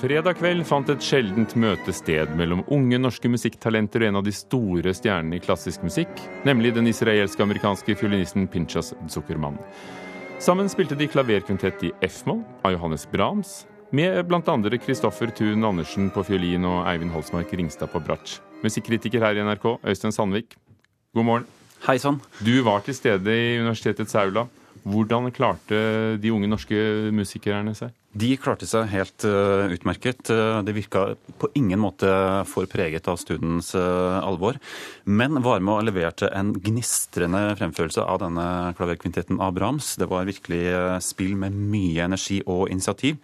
Fredag 0.00 0.38
kveld 0.38 0.62
fant 0.64 0.88
et 0.88 1.02
sjeldent 1.04 1.50
møte 1.60 1.92
sted 1.92 2.30
mellom 2.32 2.62
unge 2.72 2.96
norske 2.96 3.28
musikktalenter 3.28 4.00
og 4.00 4.08
en 4.08 4.18
av 4.22 4.24
de 4.24 4.32
store 4.32 4.94
stjernene 4.96 5.36
i 5.36 5.42
klassisk 5.44 5.82
musikk, 5.84 6.22
nemlig 6.48 6.70
den 6.72 6.88
israelsk-amerikanske 6.88 7.98
fiolinisten 8.00 8.46
Pinchas 8.48 8.94
Zuckermann. 9.12 9.58
Sammen 10.40 10.72
spilte 10.72 10.96
de 10.96 11.10
klaverkvintett 11.10 11.84
i 11.84 11.92
F-moll 12.08 12.40
av 12.64 12.78
Johannes 12.78 13.04
Brahms, 13.12 13.52
med 13.92 14.22
bl.a. 14.24 14.56
Kristoffer 14.80 15.34
Thun 15.36 15.68
Andersen 15.68 16.08
på 16.14 16.24
fiolin 16.24 16.64
og 16.64 16.80
Eivind 16.88 17.12
Holsmark 17.12 17.52
Ringstad 17.52 17.92
på 17.92 18.00
bratsj. 18.00 18.38
Musikkritiker 18.64 19.20
her 19.20 19.36
i 19.36 19.44
NRK, 19.44 19.68
Øystein 19.84 20.16
Sandvik, 20.16 20.56
god 21.12 21.28
morgen. 21.28 21.48
Hei 21.84 22.00
sann. 22.00 22.22
Du 22.40 22.54
var 22.64 22.80
til 22.88 22.96
stede 22.96 23.36
i 23.36 23.58
universitetets 23.60 24.16
aula. 24.16 24.48
Hvordan 24.80 25.28
klarte 25.28 26.16
de 26.16 26.32
unge 26.32 26.48
norske 26.48 27.12
musikerne 27.12 27.76
seg? 27.76 27.92
De 28.10 28.32
klarte 28.42 28.66
seg 28.66 28.88
helt 28.90 29.22
uh, 29.22 29.70
utmerket. 29.70 30.32
Uh, 30.34 30.58
det 30.66 30.74
virka 30.74 31.04
på 31.38 31.50
ingen 31.54 31.78
måte 31.78 32.10
for 32.50 32.66
preget 32.70 33.06
av 33.06 33.20
stundens 33.22 33.70
uh, 33.78 34.18
alvor. 34.18 34.58
Men 35.06 35.38
var 35.44 35.62
med 35.62 35.76
og 35.76 35.86
leverte 35.86 36.30
en 36.34 36.50
gnistrende 36.58 37.54
fremførelse 37.60 38.02
av 38.02 38.18
denne 38.24 38.46
klaverkvintetten 38.78 39.38
av 39.38 39.54
Brahms. 39.54 39.94
Det 40.00 40.10
var 40.10 40.26
virkelig 40.26 40.64
spill 41.06 41.36
med 41.38 41.54
mye 41.54 42.08
energi 42.10 42.40
og 42.46 42.66
initiativ 42.74 43.20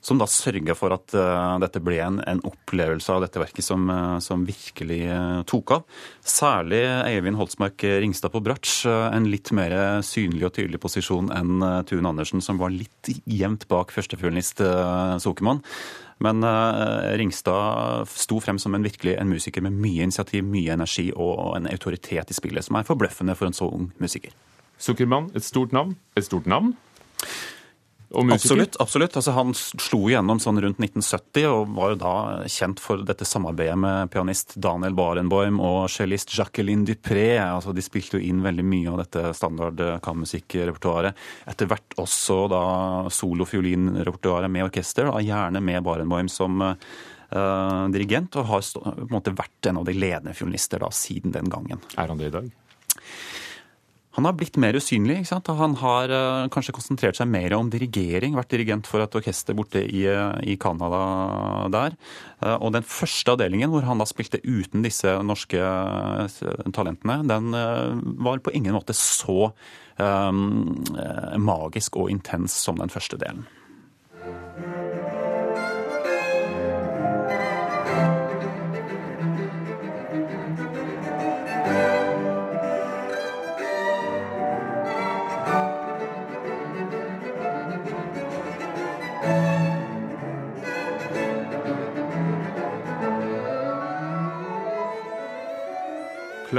som 0.00 0.18
da 0.20 0.28
sørga 0.30 0.76
for 0.78 0.94
at 0.94 1.14
uh, 1.18 1.58
dette 1.62 1.80
ble 1.82 1.98
en, 2.02 2.20
en, 2.22 2.40
opplevelse 2.46 3.10
av 3.12 3.24
dette 3.24 3.40
verket 3.42 3.66
som, 3.66 3.88
uh, 3.90 4.18
som 4.22 4.44
virkelig 4.46 5.00
uh, 5.10 5.42
tok 5.48 5.74
av. 5.74 6.00
Særlig 6.22 6.80
Eivind 6.86 7.38
Holtsmark 7.40 7.82
Ringstad 8.02 8.32
på 8.34 8.42
bratsj, 8.44 8.86
en 8.88 9.28
litt 9.30 9.50
mer 9.56 10.02
synlig 10.06 10.46
og 10.46 10.54
tydelig 10.58 10.80
posisjon 10.82 11.32
enn 11.34 11.64
Tune 11.88 12.10
Andersen, 12.10 12.42
som 12.44 12.60
var 12.60 12.74
litt 12.74 13.10
jevnt 13.26 13.66
bak 13.70 13.92
førstefiolinist 13.94 14.62
Sokemann. 15.24 15.62
Men 16.22 16.42
Ringstad 17.18 18.10
sto 18.10 18.40
frem 18.42 18.58
som 18.60 18.76
en 18.76 18.84
virkelig 18.86 19.16
en 19.18 19.30
musiker 19.30 19.64
med 19.64 19.76
mye 19.78 20.06
initiativ, 20.06 20.44
mye 20.46 20.74
energi 20.74 21.08
og 21.14 21.56
en 21.56 21.70
autoritet 21.70 22.30
i 22.30 22.36
spillet, 22.36 22.66
som 22.66 22.78
er 22.78 22.86
forbløffende 22.88 23.38
for 23.38 23.50
en 23.50 23.56
så 23.56 23.70
ung 23.70 23.88
musiker. 24.02 24.34
Zuckermann, 24.78 25.32
et 25.34 25.46
stort 25.46 25.74
navn. 25.74 25.96
Et 26.18 26.26
stort 26.26 26.46
navn? 26.46 26.76
Absolutt. 28.10 28.76
absolutt. 28.80 29.16
Altså, 29.16 29.32
han 29.36 29.52
slo 29.54 30.08
gjennom 30.08 30.38
sånn 30.40 30.60
rundt 30.62 30.78
1970 30.80 31.44
og 31.50 31.74
var 31.76 31.92
jo 31.92 31.98
da 32.00 32.12
kjent 32.48 32.80
for 32.80 33.02
dette 33.04 33.26
samarbeidet 33.28 33.76
med 33.80 34.12
pianist 34.12 34.54
Daniel 34.56 34.96
Barenboim 34.96 35.60
og 35.60 35.90
cellist 35.92 36.32
Jacqueline 36.32 36.86
Dupré. 36.88 37.36
Altså, 37.42 37.74
de 37.76 37.84
spilte 37.84 38.16
jo 38.16 38.24
inn 38.24 38.40
veldig 38.44 38.64
mye 38.64 38.94
av 38.94 39.02
dette 39.02 39.26
standard 39.36 39.82
kammermusikkrepertoaret. 40.04 41.20
Etter 41.52 41.68
hvert 41.68 41.98
også 42.00 42.40
da 42.52 42.62
solofiolinrepertoaret 43.12 44.52
med 44.52 44.70
orkester, 44.70 45.10
da, 45.10 45.20
gjerne 45.24 45.62
med 45.64 45.84
Barenboim 45.84 46.32
som 46.32 46.62
uh, 46.64 47.84
dirigent, 47.92 48.40
og 48.40 48.48
har 48.48 48.64
på 48.72 48.94
en 48.94 49.12
måte 49.12 49.36
vært 49.36 49.68
en 49.68 49.82
av 49.82 49.88
de 49.88 49.96
ledende 49.96 50.32
fiolinister 50.36 50.80
da, 50.80 50.88
siden 50.96 51.36
den 51.36 51.52
gangen. 51.52 51.84
Er 52.00 52.08
han 52.08 52.20
det 52.20 52.32
i 52.32 52.36
dag? 52.40 52.48
Han 54.18 54.26
har 54.26 54.34
blitt 54.34 54.56
mer 54.58 54.74
usynlig. 54.74 55.20
ikke 55.20 55.30
sant? 55.30 55.46
Han 55.60 55.76
har 55.78 56.10
uh, 56.10 56.48
kanskje 56.50 56.72
konsentrert 56.74 57.14
seg 57.14 57.28
mer 57.30 57.54
om 57.54 57.68
dirigering. 57.70 58.34
Vært 58.34 58.50
dirigent 58.50 58.88
for 58.90 58.98
et 59.04 59.14
orkester 59.14 59.54
borte 59.54 59.78
i, 59.78 60.00
uh, 60.10 60.34
i 60.42 60.56
Canada 60.58 61.68
der. 61.70 61.94
Uh, 62.42 62.56
og 62.56 62.72
den 62.74 62.82
første 62.82 63.36
avdelingen, 63.36 63.70
hvor 63.70 63.86
han 63.86 64.02
da 64.02 64.08
spilte 64.10 64.42
uten 64.42 64.82
disse 64.82 65.12
norske 65.22 65.62
talentene, 66.74 67.20
den 67.30 67.54
var 68.18 68.42
på 68.42 68.54
ingen 68.58 68.74
måte 68.74 68.96
så 68.96 69.52
magisk 71.38 71.96
og 71.98 72.10
intens 72.12 72.54
som 72.66 72.78
den 72.78 72.90
første 72.92 73.18
delen. 73.18 73.46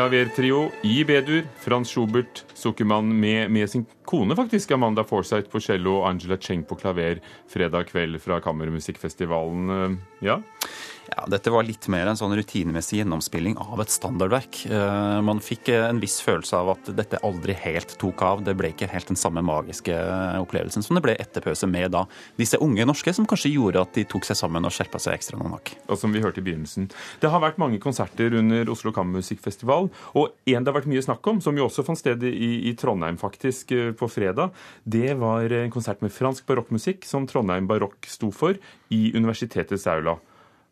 Klavertrio 0.10 0.72
i 0.82 1.04
B-dur. 1.06 1.44
Frans 1.62 1.90
Schubert, 1.90 2.46
sukkermann 2.58 3.20
med, 3.20 3.52
med, 3.52 3.70
sin 3.70 3.86
kone, 4.10 4.34
faktisk, 4.36 4.72
Amanda 4.72 5.04
Forsyth 5.06 5.52
på 5.52 5.62
cello 5.62 6.00
og 6.00 6.08
Angela 6.10 6.38
Cheng 6.42 6.64
på 6.66 6.80
klaver 6.80 7.20
fredag 7.54 7.92
kveld 7.92 8.18
fra 8.24 8.40
Kammermusikkfestivalen. 8.42 9.70
Eh, 9.70 9.94
ja? 10.26 10.40
Ja, 11.10 11.26
Dette 11.32 11.50
var 11.50 11.66
litt 11.66 11.88
mer 11.90 12.10
en 12.10 12.18
sånn 12.20 12.36
rutinemessig 12.38 13.00
gjennomspilling 13.00 13.56
av 13.62 13.82
et 13.82 13.92
standardverk. 13.94 14.60
Eh, 14.70 15.20
man 15.26 15.42
fikk 15.42 15.72
en 15.74 16.02
viss 16.02 16.20
følelse 16.22 16.58
av 16.60 16.74
at 16.76 16.92
dette 16.98 17.22
aldri 17.26 17.56
helt 17.58 17.96
tok 18.02 18.22
av. 18.26 18.44
Det 18.46 18.54
ble 18.58 18.72
ikke 18.74 18.90
helt 18.92 19.10
den 19.10 19.18
samme 19.20 19.42
magiske 19.46 19.96
opplevelsen 20.40 20.86
som 20.86 20.98
det 20.98 21.04
ble 21.06 21.16
etterpøse 21.20 21.70
med 21.72 21.96
da 21.96 22.04
disse 22.38 22.60
unge 22.62 22.86
norske, 22.86 23.14
som 23.16 23.28
kanskje 23.30 23.54
gjorde 23.56 23.82
at 23.82 23.98
de 23.98 24.06
tok 24.10 24.28
seg 24.28 24.38
sammen 24.38 24.68
og 24.68 24.76
skjerpa 24.76 25.02
seg 25.02 25.18
ekstra 25.18 25.40
noen 25.40 25.58
hakk. 25.58 25.74
Og 25.90 25.98
som 26.00 26.14
vi 26.14 26.22
hørte 26.24 26.44
i 26.44 26.46
begynnelsen. 26.46 26.92
Det 27.24 27.34
har 27.34 27.42
vært 27.44 27.60
mange 27.62 27.82
konserter 27.82 28.38
under 28.38 28.70
Oslo 28.70 28.94
Kammermusikkfestival, 28.96 29.90
og 30.14 30.54
en 30.54 30.64
det 30.64 30.74
har 30.74 30.78
vært 30.78 30.92
mye 30.92 31.06
snakk 31.06 31.26
om, 31.32 31.42
som 31.42 31.58
jo 31.58 31.66
også 31.66 31.88
fant 31.88 32.00
sted 32.00 32.24
i, 32.28 32.70
i 32.70 32.76
Trondheim 32.78 33.18
faktisk 33.22 33.74
eh, 33.74 33.92
på 33.98 34.12
fredag, 34.12 34.54
det 34.86 35.16
var 35.18 35.50
en 35.64 35.74
konsert 35.74 36.04
med 36.06 36.14
fransk 36.14 36.46
barokkmusikk 36.50 37.08
som 37.10 37.26
Trondheim 37.30 37.70
Barokk 37.70 38.06
sto 38.10 38.30
for 38.36 38.60
i 38.94 39.04
universitetets 39.18 39.88
aula. 39.90 40.20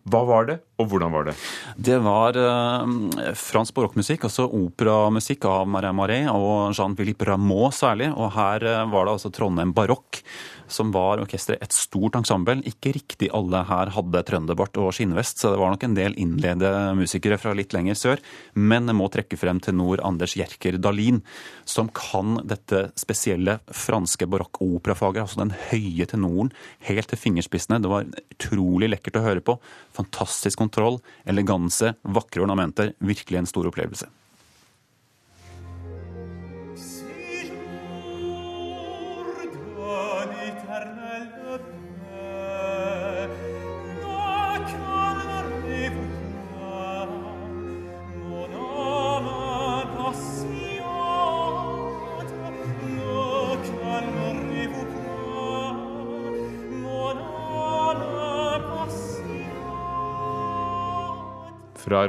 Hva 0.08 0.22
var 0.24 0.46
det, 0.48 0.58
og 0.80 0.88
hvordan 0.92 1.12
var 1.12 1.26
det? 1.28 1.34
Det 1.76 1.98
var 2.04 2.38
eh, 2.40 3.32
fransk 3.36 3.76
barokkmusikk, 3.76 4.28
altså 4.30 4.46
operamusikk 4.48 5.48
av 5.50 5.68
Marie 5.68 5.92
Marais 5.96 6.30
og 6.32 6.78
Jean-Philippe 6.78 7.28
Rameau 7.28 7.72
særlig. 7.76 8.14
Og 8.16 8.32
her 8.38 8.64
eh, 8.64 8.86
var 8.94 9.08
det 9.08 9.18
altså 9.18 9.34
Trondheim 9.36 9.74
Barokk 9.76 10.22
som 10.72 10.92
var 10.96 11.22
orkesteret 11.24 11.64
et 11.64 11.76
stort 11.76 12.18
ensemble. 12.20 12.60
Ikke 12.68 12.94
riktig 12.96 13.30
alle 13.36 13.64
her 13.70 13.92
hadde 13.96 14.24
trønderbart 14.28 14.78
og 14.82 14.92
skinnvest, 14.96 15.42
så 15.42 15.54
det 15.54 15.62
var 15.62 15.74
nok 15.74 15.86
en 15.88 15.98
del 15.98 16.18
innlede 16.20 16.72
musikere 17.00 17.40
fra 17.42 17.56
litt 17.58 17.76
lenger 17.76 17.98
sør. 17.98 18.24
Men 18.54 18.90
jeg 18.90 19.00
må 19.00 19.10
trekke 19.14 19.40
frem 19.40 19.62
tenor 19.64 20.04
Anders 20.08 20.36
Jerker 20.40 20.80
Dahlin, 20.82 21.24
som 21.66 21.92
kan 21.96 22.42
dette 22.48 22.88
spesielle 23.00 23.60
franske 23.72 24.28
barokkoperafaget, 24.30 25.24
altså 25.24 25.44
den 25.44 25.56
høye 25.72 26.08
tenoren, 26.10 26.54
helt 26.90 27.12
til 27.12 27.24
fingerspissene. 27.24 27.82
Det 27.84 27.92
var 27.92 28.08
utrolig 28.38 28.92
lekkert 28.92 29.22
å 29.22 29.26
høre 29.26 29.44
på. 29.44 29.58
Fantastisk 29.98 30.60
kontroll, 30.62 31.02
eleganse, 31.28 31.96
vakre 32.04 32.46
ornamenter. 32.46 32.96
Virkelig 33.00 33.44
en 33.44 33.54
stor 33.56 33.72
opplevelse. 33.72 34.10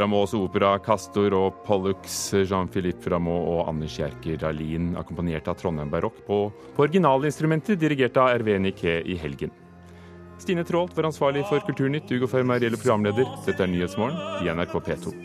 Rameaus 0.09 0.33
opera 0.33 0.79
'Castor' 0.81 1.35
og 1.37 1.59
Pollux, 1.67 2.33
Jean-Philippe 2.33 3.11
Rameau 3.13 3.59
og 3.59 3.69
Anders 3.69 3.93
Kjerker 3.93 4.39
Dahlin, 4.41 4.95
akkompagnert 4.97 5.51
av 5.53 5.59
Trondheim 5.61 5.91
Barokk 5.93 6.23
på, 6.25 6.39
på 6.49 6.85
originalinstrumenter, 6.87 7.77
dirigert 7.77 8.17
av 8.17 8.31
Hervé 8.33 8.57
Niquet 8.57 9.05
i 9.05 9.19
helgen. 9.21 9.53
Stine 10.41 10.65
Traalt 10.65 10.97
var 10.97 11.11
ansvarlig 11.11 11.45
for 11.51 11.61
Kulturnytt, 11.61 12.09
Ugo 12.09 12.31
Fermariello 12.31 12.81
programleder. 12.81 13.29
Dette 13.45 13.67
er 13.67 13.69
Nyhetsmorgen 13.69 14.47
i 14.47 14.49
NRK 14.49 14.79
P2. 14.89 15.19